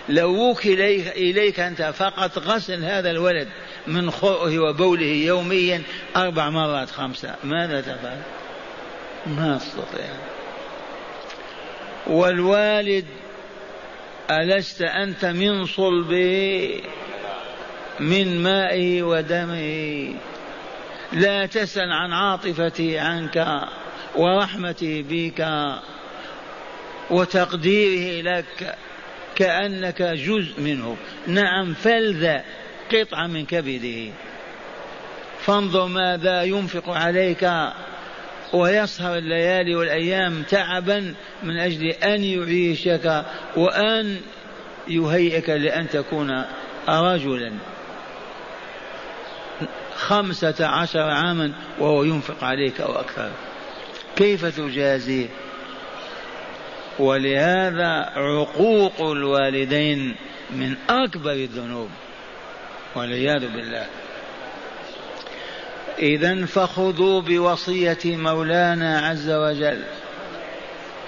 لو 0.08 0.50
وكل 0.50 0.80
إليك 0.80 1.60
أنت 1.60 1.82
فقط 1.82 2.38
غسل 2.38 2.84
هذا 2.84 3.10
الولد 3.10 3.48
من 3.86 4.10
خؤه 4.10 4.58
وبوله 4.58 5.06
يوميا 5.06 5.82
أربع 6.16 6.50
مرات 6.50 6.90
خمسة. 6.90 7.34
ماذا 7.44 7.80
تفعل؟ 7.80 8.22
ما 9.26 9.58
تستطيع 9.58 10.10
والوالد 12.06 13.06
ألست 14.30 14.82
أنت 14.82 15.24
من 15.24 15.64
صلبه؟ 15.66 16.80
من 18.00 18.42
مائه 18.42 19.02
ودمه. 19.02 20.14
لا 21.12 21.46
تسأل 21.46 21.92
عن 21.92 22.12
عاطفته 22.12 23.00
عنك 23.00 23.60
ورحمته 24.16 25.04
بك 25.08 25.48
وتقديره 27.10 28.22
لك 28.22 28.76
كأنك 29.34 30.02
جزء 30.02 30.60
منه. 30.60 30.96
نعم 31.26 31.74
فلذ 31.74 32.38
قطعة 32.92 33.26
من 33.26 33.46
كبده. 33.46 34.12
فانظر 35.40 35.86
ماذا 35.86 36.42
ينفق 36.42 36.90
عليك 36.90 37.50
ويسهر 38.52 39.18
الليالي 39.18 39.74
والأيام 39.74 40.42
تعبا 40.42 41.14
من 41.42 41.58
أجل 41.58 41.86
أن 41.86 42.24
يعيشك 42.24 43.24
وأن 43.56 44.20
يهيئك 44.88 45.50
لأن 45.50 45.88
تكون 45.88 46.44
رجلا. 46.88 47.52
خمسة 50.02 50.66
عشر 50.66 51.00
عاما 51.00 51.52
وهو 51.78 52.04
ينفق 52.04 52.44
عليك 52.44 52.80
أو 52.80 52.92
أكثر. 52.92 53.30
كيف 54.16 54.44
تجازيه 54.44 55.28
ولهذا 56.98 58.12
عقوق 58.16 59.00
الوالدين 59.00 60.16
من 60.50 60.74
أكبر 60.90 61.32
الذنوب. 61.32 61.88
والعياذ 62.94 63.40
بالله. 63.40 63.86
إذا 65.98 66.46
فخذوا 66.46 67.20
بوصية 67.20 67.98
مولانا 68.04 68.98
عز 68.98 69.30
وجل 69.30 69.82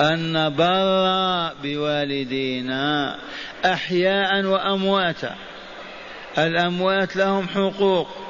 أن 0.01 0.33
نبر 0.33 1.53
بوالدينا 1.63 3.19
أحياء 3.65 4.45
وأمواتا. 4.45 5.35
الأموات 6.39 7.17
لهم 7.17 7.49
حقوق. 7.49 8.24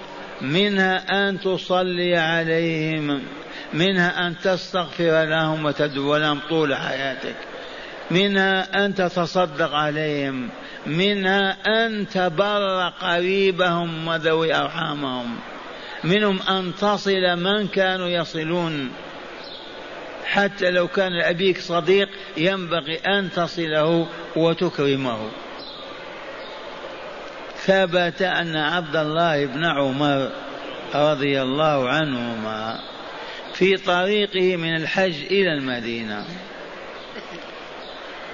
منها 0.52 1.28
أن 1.28 1.40
تصلي 1.40 2.16
عليهم 2.16 3.22
منها 3.72 4.26
أن 4.26 4.38
تستغفر 4.38 5.24
لهم 5.24 5.64
وتدعو 5.64 6.16
لهم 6.16 6.40
طول 6.48 6.74
حياتك 6.74 7.36
منها 8.10 8.84
أن 8.84 8.94
تتصدق 8.94 9.74
عليهم 9.74 10.50
منها 10.86 11.56
أن 11.66 12.08
تبر 12.08 12.88
قريبهم 12.88 14.08
وذوي 14.08 14.54
أرحامهم 14.54 15.36
منهم 16.04 16.42
أن 16.42 16.72
تصل 16.80 17.36
من 17.36 17.68
كانوا 17.68 18.08
يصلون. 18.08 18.92
حتى 20.24 20.70
لو 20.70 20.88
كان 20.88 21.12
لأبيك 21.12 21.60
صديق 21.60 22.08
ينبغي 22.36 22.96
أن 22.96 23.30
تصله 23.30 24.08
وتكرمه. 24.36 25.30
ثبت 27.66 28.22
أن 28.22 28.56
عبد 28.56 28.96
الله 28.96 29.46
بن 29.46 29.64
عمر 29.64 30.30
رضي 30.94 31.42
الله 31.42 31.88
عنهما 31.88 32.78
في 33.54 33.76
طريقه 33.76 34.56
من 34.56 34.76
الحج 34.76 35.14
إلى 35.30 35.52
المدينة. 35.52 36.24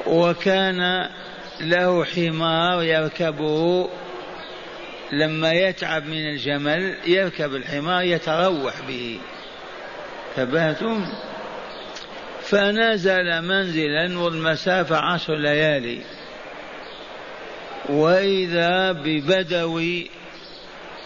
وكان 0.06 1.08
له 1.60 2.04
حمار 2.04 2.82
يركبه. 2.82 3.88
لما 5.12 5.52
يتعب 5.52 6.06
من 6.06 6.30
الجمل 6.30 6.96
يركب 7.06 7.54
الحمار 7.54 8.02
يتروح 8.02 8.74
به. 8.88 9.20
ثباتم 10.36 11.06
فنزل 12.42 13.42
منزلا 13.42 14.18
والمسافة 14.18 14.96
عشر 14.96 15.36
ليالي. 15.36 16.00
وإذا 17.90 18.92
ببدوي 18.92 20.10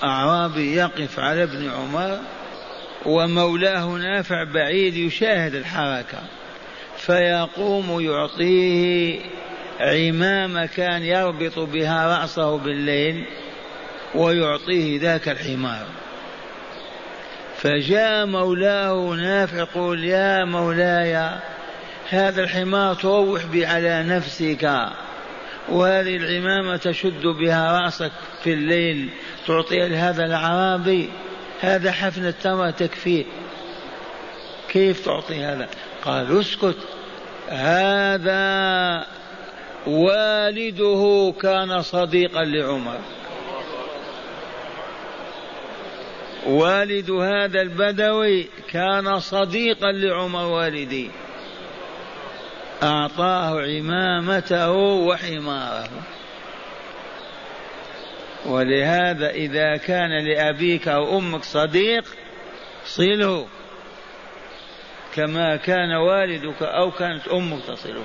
أعرابي 0.05 0.77
يقف 0.77 1.19
على 1.19 1.43
ابن 1.43 1.71
عمر 1.71 2.19
ومولاه 3.07 3.87
نافع 3.87 4.45
بعيد 4.45 4.97
يشاهد 4.97 5.55
الحركة 5.55 6.19
فيقوم 6.97 8.01
يعطيه 8.01 9.21
عمامة 9.81 10.67
كان 10.67 11.03
يربط 11.03 11.59
بها 11.59 12.19
رأسه 12.19 12.59
بالليل 12.59 13.25
ويعطيه 14.15 15.01
ذاك 15.01 15.29
الحمار. 15.29 15.87
فجاء 17.57 18.27
مولاه 18.27 19.15
نافع 19.15 19.59
يقول 19.59 20.05
يا 20.05 20.45
مولاي 20.45 21.31
هذا 22.09 22.43
الحمار 22.43 22.95
تروح 22.95 23.45
بي 23.45 23.67
على 23.67 24.03
نفسك. 24.03 24.65
وهذه 25.69 26.17
العمامة 26.17 26.77
تشد 26.77 27.27
بها 27.27 27.81
رأسك 27.81 28.13
في 28.45 28.53
الليل 28.53 29.09
تعطيها 29.47 29.89
لهذا 29.89 30.25
الأعرابي 30.25 31.11
هذا 31.61 31.93
حفن 31.93 32.27
التمر 32.27 32.71
تكفيه 32.71 33.25
كيف 34.69 35.05
تعطي 35.05 35.45
هذا؟ 35.45 35.69
قال 36.03 36.41
اسكت. 36.41 36.77
هذا 37.49 39.07
والده 39.87 41.35
كان 41.41 41.83
صديقا 41.83 42.45
لعمر. 42.45 42.99
والد 46.47 47.11
هذا 47.11 47.61
البدوي 47.63 48.47
كان 48.71 49.21
صديقا 49.21 49.93
لعمر 49.93 50.45
والدي 50.45 51.11
أعطاه 52.85 53.63
عمامته 53.63 54.71
وحماره. 54.71 56.03
ولهذا 58.47 59.31
إذا 59.31 59.77
كان 59.77 60.25
لأبيك 60.29 60.89
أو 60.89 61.19
أمك 61.19 61.45
صديق 61.45 62.05
صله. 62.85 63.47
كما 65.15 65.57
كان 65.57 65.93
والدك 65.93 66.63
أو 66.63 66.91
كانت 66.91 67.29
أمك 67.29 67.65
تصله. 67.67 68.05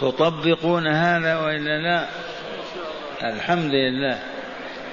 تطبقون 0.00 0.86
هذا 0.86 1.36
وإلا 1.36 1.78
لا؟ 1.78 2.08
الحمد 3.22 3.74
لله. 3.74 4.18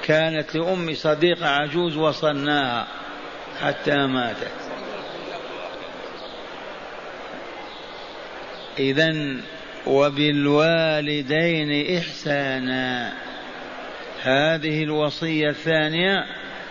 كانت 0.03 0.55
لأمي 0.55 0.95
صديقة 0.95 1.47
عجوز 1.47 1.97
وصلناها 1.97 2.87
حتى 3.61 3.97
ماتت. 3.97 4.58
إذا 8.79 9.35
وبالوالدين 9.87 11.97
إحسانا. 11.97 13.13
هذه 14.23 14.83
الوصية 14.83 15.49
الثانية 15.49 16.25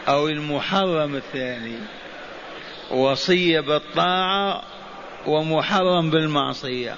أو 0.08 0.28
المحرم 0.28 1.16
الثاني. 1.16 1.78
وصية 2.90 3.60
بالطاعة 3.60 4.62
ومحرم 5.26 6.10
بالمعصية. 6.10 6.94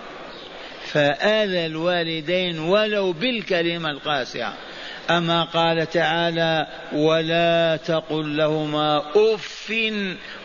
فآذى 0.93 1.67
الوالدين 1.67 2.59
ولو 2.59 3.13
بالكلمة 3.13 3.91
القاسية. 3.91 4.53
أما 5.11 5.43
قال 5.43 5.91
تعالى 5.91 6.67
ولا 6.93 7.77
تقل 7.77 8.37
لهما 8.37 9.03
أف 9.17 9.73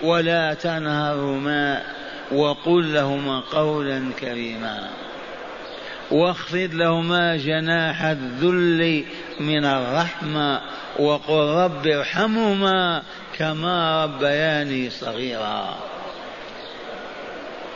ولا 0.03 0.53
تنهرهما. 0.53 1.81
وقل 2.31 2.93
لهما 2.93 3.39
قولا 3.39 4.11
كريما. 4.19 4.89
واخفض 6.11 6.69
لهما 6.73 7.37
جناح 7.37 8.03
الذل 8.03 9.03
من 9.39 9.65
الرحمة 9.65 10.61
وقل 10.99 11.43
رب 11.43 11.87
ارحمهما 11.87 13.03
كما 13.37 14.05
ربياني 14.05 14.89
صغيرا. 14.89 15.75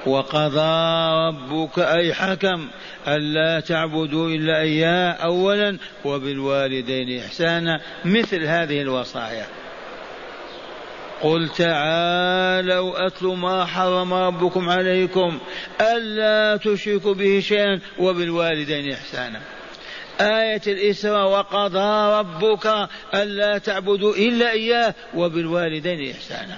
وقضى 0.06 1.10
ربك 1.28 1.80
أي 1.80 2.14
حكم 2.14 2.68
ألا 3.08 3.60
تعبدوا 3.60 4.30
إلا 4.30 4.62
إياه 4.62 5.12
أولا 5.12 5.78
وبالوالدين 6.06 7.20
إحسانا. 7.20 7.82
مثل 8.06 8.44
هذه 8.44 8.82
الوصايا. 8.82 9.46
قل 11.22 11.50
تعالوا 11.50 13.08
أتل 13.08 13.28
ما 13.28 13.66
حرم 13.66 14.14
ربكم 14.14 14.70
عليكم 14.70 15.40
ألا 15.82 16.58
تشركوا 16.58 17.14
به 17.14 17.40
شيئا 17.40 17.80
وبالوالدين 18.00 18.92
إحسانا. 18.92 19.42
آية 20.22 20.62
الإسراء 20.68 21.30
وقضى 21.30 22.20
ربك 22.20 22.90
ألا 23.14 23.58
تعبدوا 23.58 24.16
إلا 24.16 24.52
إياه 24.52 24.94
وبالوالدين 25.16 26.12
إحسانا. 26.12 26.58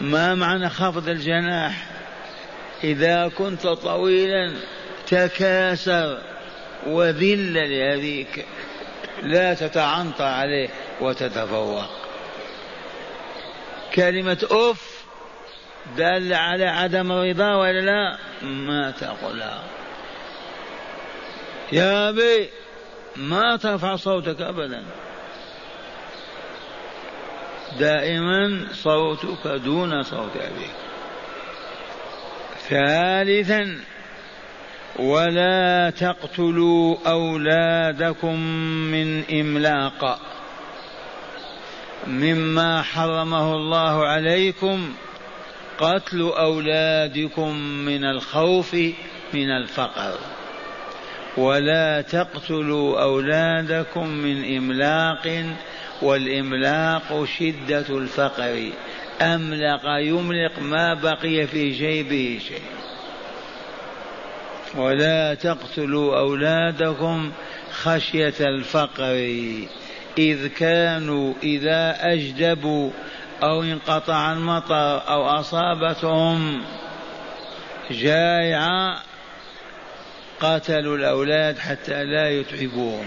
ما 0.00 0.34
معنى 0.34 0.68
خفض 0.68 1.08
الجناح؟ 1.08 1.86
إذا 2.84 3.28
كنت 3.28 3.66
طويلا 3.66 4.52
تكاسر 5.06 6.18
وذل 6.86 7.54
لأبيك. 7.54 8.46
لا 9.22 9.54
تتعنطى 9.54 10.24
عليه 10.24 10.68
وتتفوق. 11.00 11.84
كلمة 13.94 14.46
أف 14.50 15.04
دالة 15.96 16.36
على 16.36 16.64
عدم 16.64 17.12
الرضا 17.12 17.54
ولا 17.54 17.80
لا؟ 17.80 18.18
ما 18.42 18.90
تقولها 18.90 19.62
يا 21.72 22.08
أبي 22.08 22.50
ما 23.16 23.56
ترفع 23.56 23.96
صوتك 23.96 24.40
أبدا. 24.40 24.82
دائما 27.78 28.66
صوتك 28.72 29.46
دون 29.46 30.02
صوت 30.02 30.36
أبيك. 30.36 30.74
ثالثا 32.68 33.78
ولا 34.98 35.90
تقتلوا 35.90 36.96
أولادكم 37.06 38.40
من 38.90 39.22
إملاق. 39.40 40.20
مما 42.06 42.82
حرمه 42.82 43.54
الله 43.54 44.06
عليكم 44.06 44.94
قتل 45.78 46.20
أولادكم 46.20 47.58
من 47.58 48.04
الخوف 48.04 48.74
من 49.34 49.50
الفقر. 49.50 50.18
ولا 51.36 52.00
تقتلوا 52.00 53.02
أولادكم 53.02 54.08
من 54.08 54.56
إملاق. 54.56 55.44
والإملاق 56.02 57.24
شدة 57.38 57.86
الفقر. 57.98 58.70
أملق 59.22 59.82
يملق 59.84 60.58
ما 60.58 60.94
بقي 60.94 61.46
في 61.46 61.70
جيبه 61.70 62.40
شيء. 62.48 62.62
ولا 64.74 65.34
تقتلوا 65.34 66.18
أولادكم 66.18 67.32
خشية 67.72 68.34
الفقر. 68.40 69.14
إذ 70.18 70.46
كانوا 70.46 71.34
إذا 71.42 71.96
أجدبوا 72.00 72.90
أو 73.42 73.62
انقطع 73.62 74.32
المطر 74.32 75.08
أو 75.08 75.26
أصابتهم 75.26 76.62
جائعة 77.90 79.02
قاتلوا 80.40 80.96
الأولاد 80.96 81.58
حتى 81.58 82.04
لا 82.04 82.30
يتعبوهم 82.30 83.06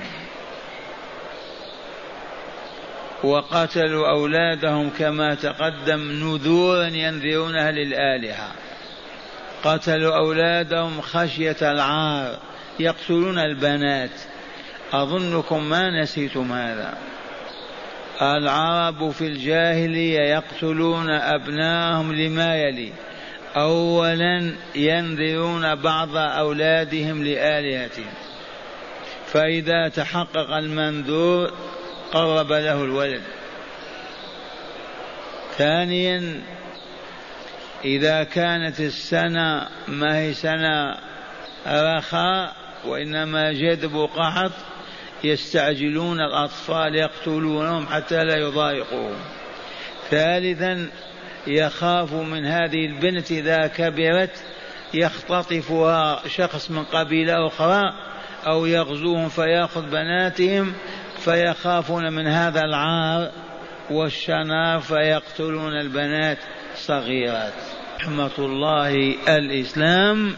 وقتلوا 3.23 4.09
أولادهم 4.09 4.89
كما 4.89 5.35
تقدم 5.35 6.11
نذورا 6.11 6.87
ينذرونها 6.87 7.71
للآلهة. 7.71 8.51
قتلوا 9.63 10.15
أولادهم 10.15 11.01
خشية 11.01 11.57
العار 11.61 12.37
يقتلون 12.79 13.39
البنات. 13.39 14.11
أظنكم 14.93 15.69
ما 15.69 16.01
نسيتم 16.01 16.51
هذا. 16.51 16.97
العرب 18.21 19.09
في 19.09 19.27
الجاهلية 19.27 20.19
يقتلون 20.19 21.09
أبناءهم 21.09 22.13
لما 22.13 22.55
يلي. 22.55 22.91
أولا 23.55 24.53
ينذرون 24.75 25.75
بعض 25.75 26.17
أولادهم 26.17 27.23
لآلهتهم. 27.23 28.13
فإذا 29.27 29.87
تحقق 29.87 30.53
المنذور 30.53 31.51
قرب 32.13 32.51
له 32.51 32.83
الولد. 32.83 33.21
ثانيا 35.57 36.41
إذا 37.85 38.23
كانت 38.23 38.79
السنة 38.79 39.67
ما 39.87 40.19
هي 40.19 40.33
سنة 40.33 40.97
رخاء 41.67 42.55
وإنما 42.85 43.51
جذب 43.53 44.09
قحط 44.15 44.51
يستعجلون 45.23 46.21
الأطفال 46.21 46.95
يقتلونهم 46.95 47.87
حتى 47.87 48.23
لا 48.23 48.35
يضايقوهم. 48.35 49.19
ثالثا 50.09 50.89
يخاف 51.47 52.13
من 52.13 52.45
هذه 52.45 52.85
البنت 52.85 53.31
إذا 53.31 53.67
كبرت 53.67 54.43
يختطفها 54.93 56.27
شخص 56.27 56.71
من 56.71 56.83
قبيلة 56.83 57.47
أخرى 57.47 57.93
أو 58.47 58.65
يغزوهم 58.65 59.29
فيأخذ 59.29 59.89
بناتهم 59.89 60.73
فيخافون 61.27 62.13
من 62.13 62.27
هذا 62.27 62.61
العار 62.61 63.31
والشنار 63.89 64.79
فيقتلون 64.79 65.73
البنات 65.73 66.37
صغيرات. 66.75 67.53
رحمة 67.99 68.31
الله 68.39 69.15
الإسلام 69.27 70.35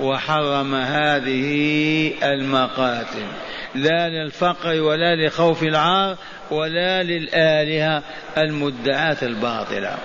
وحرم 0.00 0.74
هذه 0.74 2.12
المقاتل. 2.22 3.26
لا 3.74 4.08
للفقر 4.08 4.80
ولا 4.80 5.26
لخوف 5.26 5.62
العار 5.62 6.16
ولا 6.50 7.02
للآلهة 7.02 8.02
المدعاة 8.38 9.16
الباطلة. 9.22 9.96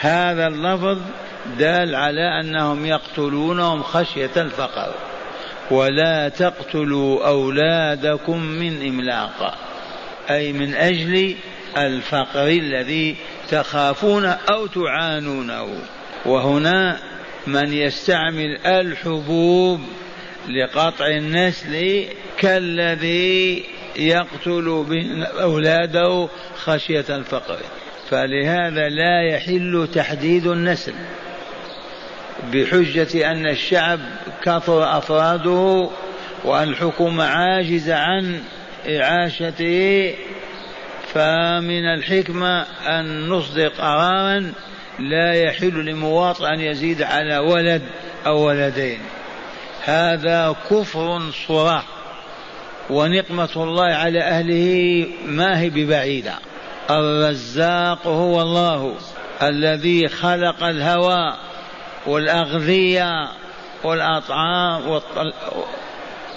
هذا 0.00 0.46
اللفظ 0.46 0.98
دال 1.58 1.94
على 1.94 2.40
أنهم 2.40 2.86
يقتلونهم 2.86 3.82
خشية 3.82 4.30
الفقر. 4.36 4.94
ولا 5.70 6.28
تقتلوا 6.28 7.28
أولادكم 7.28 8.42
من 8.42 8.88
إملاق 8.88 9.58
أي 10.30 10.52
من 10.52 10.74
أجل 10.74 11.34
الفقر 11.76 12.46
الذي 12.46 13.16
تخافون 13.50 14.24
أو 14.24 14.66
تعانونه. 14.66 15.68
وهنا 16.26 16.98
من 17.46 17.72
يستعمل 17.72 18.56
الحبوب 18.66 19.80
لقطع 20.48 21.06
النسل 21.06 22.04
كالذي 22.38 23.64
يقتل 23.96 24.84
أولاده 25.40 26.28
خشية 26.56 27.04
الفقر. 27.10 27.58
فلهذا 28.10 28.88
لا 28.88 29.22
يحل 29.32 29.88
تحديد 29.94 30.46
النسل. 30.46 30.94
بحجة 32.52 33.30
أن 33.30 33.46
الشعب 33.46 34.00
كثر 34.42 34.98
أفراده 34.98 35.90
والحكومة 36.44 37.24
عاجزة 37.24 37.94
عن 37.94 38.40
إعاشته 38.88 40.14
فمن 41.14 41.84
الحكمة 41.84 42.66
أن 42.86 43.28
نصدر 43.28 43.68
قرارا 43.68 44.52
لا 44.98 45.32
يحل 45.32 45.84
لمواطن 45.84 46.44
أن 46.44 46.60
يزيد 46.60 47.02
على 47.02 47.38
ولد 47.38 47.82
أو 48.26 48.46
ولدين. 48.46 48.98
هذا 49.84 50.56
كفر 50.70 51.20
صراح 51.48 51.84
ونقمة 52.90 53.48
الله 53.56 53.94
على 53.94 54.20
أهله 54.20 55.06
ما 55.26 55.60
هي 55.60 55.70
ببعيدة. 55.70 56.34
الرزاق 56.90 58.06
هو 58.06 58.42
الله 58.42 58.94
الذي 59.42 60.08
خلق 60.08 60.64
الهوى 60.64 61.47
والأغذية 62.08 63.28
والأطعام 63.84 65.00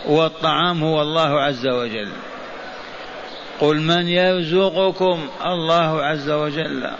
والطعام 0.05 0.83
هو 0.83 1.01
الله 1.01 1.41
عز 1.41 1.67
وجل. 1.67 2.09
قل 3.59 3.81
من 3.81 4.07
يرزقكم 4.07 5.29
الله 5.45 6.03
عز 6.03 6.29
وجل. 6.29 6.91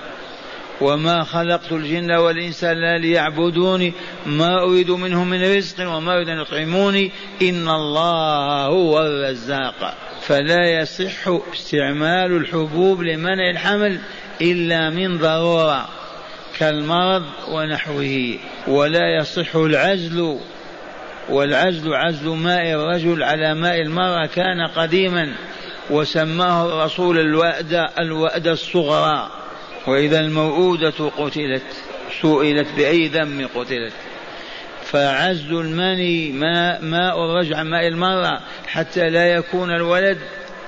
وما 0.82 1.24
خلقت 1.24 1.72
الجن 1.72 2.12
والإنس 2.12 2.64
إلا 2.64 2.98
ليعبدوني. 2.98 3.94
ما 4.26 4.64
أريد 4.64 4.92
منهم 4.92 5.30
من 5.30 5.58
رزق 5.58 5.90
وما 5.90 6.16
أريد 6.16 6.30
أن 6.30 6.40
يطعموني. 6.42 7.12
إن 7.42 7.68
الله 7.70 8.66
هو 8.66 9.00
الرزاق. 9.00 9.98
فلا 10.22 10.82
يصح 10.82 11.28
استعمال 11.54 12.38
الحبوب 12.38 13.02
لمنع 13.02 13.50
الحمل 13.50 14.00
إلا 14.42 14.90
من 14.90 15.18
ضرورة. 15.18 15.90
كالمرض 16.62 17.24
ونحوه 17.48 18.38
ولا 18.68 19.18
يصح 19.20 19.56
العزل. 19.56 20.38
والعزل 21.30 21.94
عزل 21.94 22.30
ماء 22.30 22.74
الرجل 22.74 23.24
على 23.24 23.54
ماء 23.54 23.82
المرأة 23.82 24.26
كان 24.26 24.68
قديما 24.76 25.34
وسماه 25.90 26.66
الرسول 26.66 27.20
الوأد 27.20 27.88
الوأد 28.00 28.48
الصغرى. 28.48 29.32
وإذا 29.88 30.20
الموءودة 30.20 31.10
قتلت 31.18 31.64
سئلت 32.22 32.68
بأي 32.78 33.08
ذنب 33.08 33.50
قتلت. 33.56 33.94
فعزل 34.84 35.60
المني 35.60 36.32
ماء, 36.32 36.82
ماء 36.82 37.26
الرجع 37.26 37.64
ماء 37.64 37.88
المرأة 37.88 38.40
حتى 38.68 39.10
لا 39.10 39.34
يكون 39.34 39.72
الولد 39.76 40.18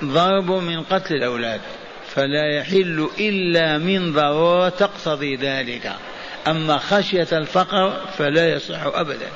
ضرب 0.04 0.50
من 0.50 0.82
قتل 0.82 1.14
الأولاد. 1.14 1.60
فلا 2.14 2.56
يحل 2.56 3.08
إلا 3.18 3.78
من 3.78 4.12
ضرورة 4.12 4.68
تقتضي 4.68 5.36
ذلك. 5.36 5.92
أما 6.48 6.78
خشية 6.78 7.28
الفقر 7.32 8.00
فلا 8.18 8.48
يصح 8.48 8.82
أبدا 8.86 9.28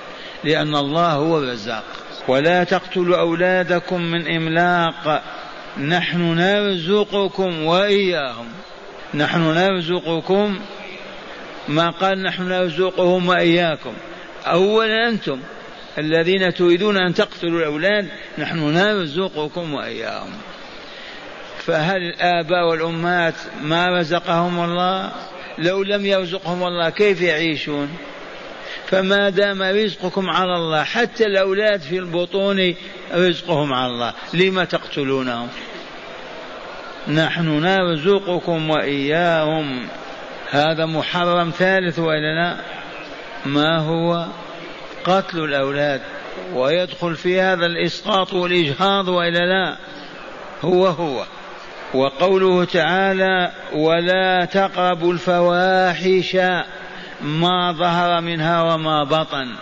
لأن 0.45 0.77
الله 0.77 1.13
هو 1.13 1.39
الرزاق. 1.39 1.85
ولا 2.29 2.65
تقتلوا 2.65 3.21
أولادكم 3.21 4.03
من 4.03 4.35
إملاق 4.37 5.23
نحن 5.79 6.21
نرزقكم 6.21 7.65
وإياهم. 7.65 8.47
نحن 9.15 9.41
نرزقكم 9.41 10.61
ما 11.69 11.91
قال 11.91 12.23
نحن 12.23 12.43
نرزقهم 12.43 13.29
وإياكم. 13.29 13.93
أولا 14.47 15.09
أنتم 15.09 15.41
الذين 15.99 16.55
تريدون 16.55 16.97
أن 16.97 17.15
تقتلوا 17.15 17.59
الأولاد 17.59 18.09
نحن 18.39 18.59
نرزقكم 18.59 19.75
وإياهم. 19.75 20.33
فهل 21.69 22.03
الآباء 22.03 22.69
والأمهات 22.69 23.35
ما 23.63 23.87
رزقهم 23.99 24.65
الله؟ 24.65 25.13
لو 25.59 25.83
لم 25.83 26.07
يرزقهم 26.07 26.63
الله 26.63 26.91
كيف 26.91 27.21
يعيشون؟ 27.21 27.89
فما 28.87 29.29
دام 29.29 29.63
رزقكم 29.63 30.31
على 30.31 30.57
الله 30.57 30.85
حتى 30.85 31.27
الأولاد 31.27 31.81
في 31.81 31.99
البطون 31.99 32.75
رزقهم 33.15 33.73
على 33.73 33.87
الله. 33.87 34.13
لم 34.35 34.65
تقتلونهم؟ 34.65 35.49
نحن 37.09 37.49
نرزقكم 37.49 38.71
وإياهم. 38.71 39.89
هذا 40.51 40.87
محرم 40.87 41.51
ثالث 41.51 41.99
وإلا 41.99 42.35
لا؟ 42.35 42.57
ما 43.47 43.79
هو؟ 43.79 44.27
قتل 45.05 45.45
الأولاد. 45.45 46.01
ويدخل 46.55 47.17
في 47.17 47.41
هذا 47.41 47.67
الإسقاط 47.67 48.33
والإجهاض 48.33 49.09
وإلا 49.09 49.39
لا؟ 49.39 49.77
هو 50.63 50.87
هو. 50.87 51.25
وقوله 51.95 52.65
تعالى 52.65 53.53
ولا 53.73 54.45
تقربوا 54.45 55.13
الفواحش 55.13 56.37
ما 57.21 57.73
ظهر 57.73 58.21
منها 58.21 58.63
وما 58.63 59.05
بطن 59.05 59.57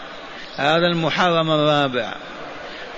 هذا 0.57 0.87
المحرم 0.87 1.51
الرابع. 1.51 2.15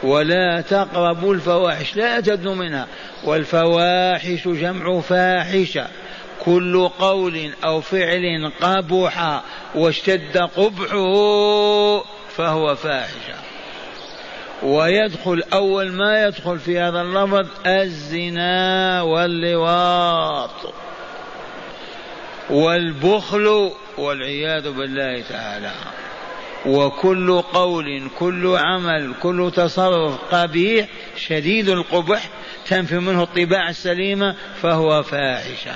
ولا 0.03 0.61
تقربوا 0.61 1.35
الفواحش 1.35 1.97
لا 1.97 2.21
تدنوا 2.21 2.55
منها. 2.55 2.87
والفواحش 3.25 4.49
جمع 4.49 5.01
فاحشة. 5.01 5.87
كل 6.45 6.89
قول 6.99 7.51
أو 7.65 7.81
فعل 7.81 8.53
قبح 8.61 9.43
واشتد 9.75 10.37
قبحه 10.37 12.05
فهو 12.37 12.75
فاحشة. 12.75 13.48
ويدخل 14.63 15.43
أول 15.53 15.93
ما 15.93 16.27
يدخل 16.27 16.59
في 16.59 16.79
هذا 16.79 17.01
اللفظ 17.01 17.47
الزنا 17.67 19.03
واللواط 19.03 20.75
والبخل 22.51 23.71
والعياذ 23.99 24.73
بالله 24.73 25.23
تعالى. 25.23 25.73
وكل 26.67 27.43
قول 27.43 28.11
كل 28.19 28.57
عمل 28.57 29.15
كل 29.23 29.53
تصرف 29.57 30.19
قبيح 30.35 30.89
شديد 31.17 31.69
القبح 31.69 32.29
تنفي 32.67 32.99
منه 32.99 33.23
الطباع 33.23 33.69
السليمة 33.69 34.35
فهو 34.63 35.03
فاحشة. 35.03 35.75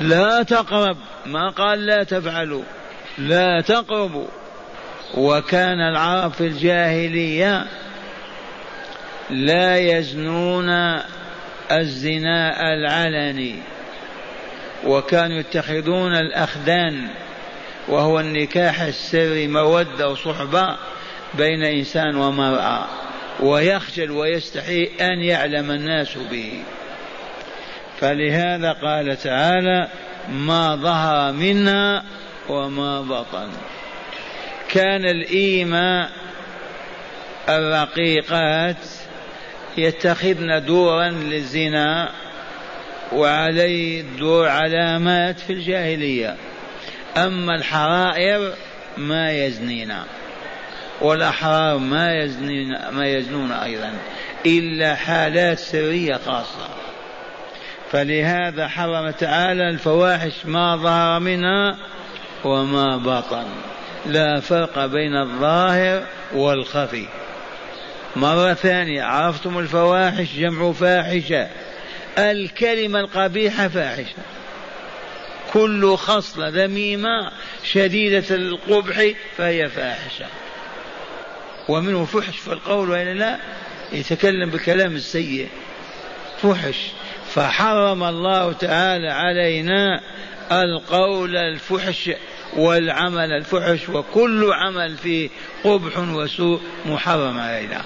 لا 0.00 0.42
تقرب. 0.42 0.96
ما 1.26 1.50
قال 1.50 1.86
لا 1.86 2.04
تفعلوا. 2.04 2.62
لا 3.18 3.60
تقربوا. 3.60 4.28
وكان 5.14 5.80
العرب 5.80 6.32
في 6.32 6.46
الجاهلية 6.46 7.66
لا 9.30 9.78
يزنون 9.78 10.70
الزنا 11.70 12.72
العلني 12.72 13.54
وكانوا 14.86 15.38
يتخذون 15.38 16.14
الأخدان 16.14 17.08
وهو 17.88 18.20
النكاح 18.20 18.80
السري 18.80 19.46
مودة 19.46 20.08
وصحبة 20.08 20.76
بين 21.34 21.62
إنسان 21.62 22.16
ومرأة 22.16 22.86
ويخجل 23.40 24.10
ويستحي 24.10 24.90
أن 25.00 25.20
يعلم 25.22 25.70
الناس 25.70 26.18
به. 26.30 26.62
فلهذا 28.00 28.72
قال 28.72 29.16
تعالى 29.16 29.88
ما 30.30 30.76
ظهر 30.76 31.32
منا 31.32 32.04
وما 32.48 33.00
بطن. 33.00 33.48
كان 34.68 35.04
الإيماء 35.04 36.10
الرقيقات 37.48 38.76
يتخذن 39.78 40.64
دورا 40.64 41.08
للزنا 41.08 42.10
وعليه 43.12 44.04
دور 44.18 44.48
علامات 44.48 45.40
في 45.40 45.52
الجاهلية. 45.52 46.36
أما 47.16 47.54
الحرائر 47.54 48.54
ما 48.96 49.32
يزنين 49.32 49.94
والأحرار 51.00 51.78
ما 51.78 52.22
يزنين 52.22 52.78
ما 52.92 53.06
يزنون 53.06 53.52
أيضا 53.52 53.92
إلا 54.46 54.94
حالات 54.94 55.58
سرية 55.58 56.16
خاصة. 56.16 56.68
فلهذا 57.90 58.68
حرم 58.68 59.10
تعالى 59.10 59.68
الفواحش 59.68 60.46
ما 60.46 60.76
ظهر 60.76 61.20
منها 61.20 61.76
وما 62.44 62.96
بطن. 62.96 63.46
لا 64.06 64.40
فرق 64.40 64.86
بين 64.86 65.16
الظاهر 65.16 66.06
والخفي. 66.32 67.06
مرة 68.16 68.54
ثانية 68.54 69.02
عرفتم 69.02 69.58
الفواحش؟ 69.58 70.26
جمع 70.36 70.72
فاحشة. 70.72 71.48
الكلمة 72.18 73.00
القبيحة 73.00 73.68
فاحشة. 73.68 74.22
كل 75.52 75.96
خصلة 75.96 76.48
ذميمة 76.48 77.32
شديدة 77.64 78.36
القبح 78.36 79.10
فهي 79.36 79.68
فاحشة. 79.68 80.26
ومنه 81.68 82.04
فحش 82.04 82.36
في 82.36 82.52
القول 82.52 82.90
وإلا 82.90 83.14
لا 83.14 83.38
يتكلم 83.92 84.50
بكلام 84.50 84.96
السيء. 84.96 85.48
فحش. 86.42 86.76
فحرم 87.34 88.04
الله 88.04 88.52
تعالى 88.52 89.08
علينا 89.08 90.00
القول 90.52 91.36
الفحش. 91.36 92.10
والعمل 92.56 93.32
الفحش 93.32 93.88
وكل 93.88 94.52
عمل 94.52 94.96
فيه 94.96 95.28
قبح 95.64 95.98
وسوء 95.98 96.60
محرم 96.86 97.38
علينا. 97.38 97.82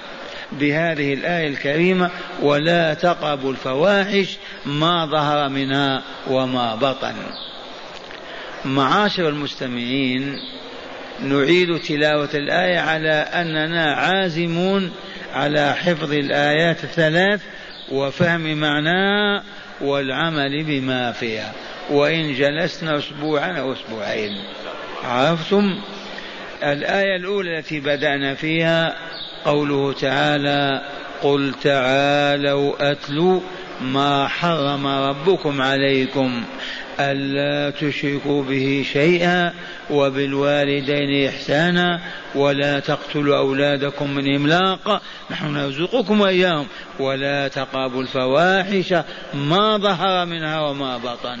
بهذه 0.51 1.13
الآية 1.13 1.47
الكريمة 1.47 2.09
ولا 2.41 2.93
تقربوا 2.93 3.51
الفواحش 3.51 4.37
ما 4.65 5.05
ظهر 5.05 5.49
منها 5.49 6.03
وما 6.27 6.75
بطن. 6.75 7.13
معاشر 8.65 9.29
المستمعين 9.29 10.39
نعيد 11.19 11.79
تلاوة 11.79 12.29
الآية 12.33 12.79
على 12.79 13.11
أننا 13.11 13.93
عازمون 13.93 14.91
على 15.33 15.73
حفظ 15.73 16.13
الآيات 16.13 16.83
الثلاث 16.83 17.41
وفهم 17.91 18.57
معناها 18.57 19.43
والعمل 19.81 20.63
بما 20.63 21.11
فيها. 21.11 21.53
وإن 21.89 22.33
جلسنا 22.33 22.97
أسبوعا 22.97 23.59
أو 23.59 23.73
أسبوعين. 23.73 24.31
عرفتم؟ 25.03 25.79
الآية 26.63 27.15
الأولى 27.15 27.59
التي 27.59 27.79
بدأنا 27.79 28.35
فيها 28.35 28.95
قوله 29.45 29.93
تعالى 29.93 30.81
قل 31.23 31.53
تعالوا 31.63 32.91
أتلوا 32.91 33.39
ما 33.81 34.27
حرم 34.27 34.87
ربكم 34.87 35.61
عليكم 35.61 36.43
ألا 36.99 37.69
تشركوا 37.69 38.43
به 38.43 38.85
شيئا 38.93 39.53
وبالوالدين 39.89 41.27
إحسانا 41.27 42.01
ولا 42.35 42.79
تقتلوا 42.79 43.37
أولادكم 43.37 44.09
من 44.09 44.35
إملاق 44.35 45.01
نحن 45.31 45.53
نرزقكم 45.53 46.21
وإياهم 46.21 46.67
ولا 46.99 47.47
تقابوا 47.47 48.01
الفواحش 48.01 48.93
ما 49.33 49.77
ظهر 49.77 50.25
منها 50.25 50.59
وما 50.59 50.97
بطن. 50.97 51.39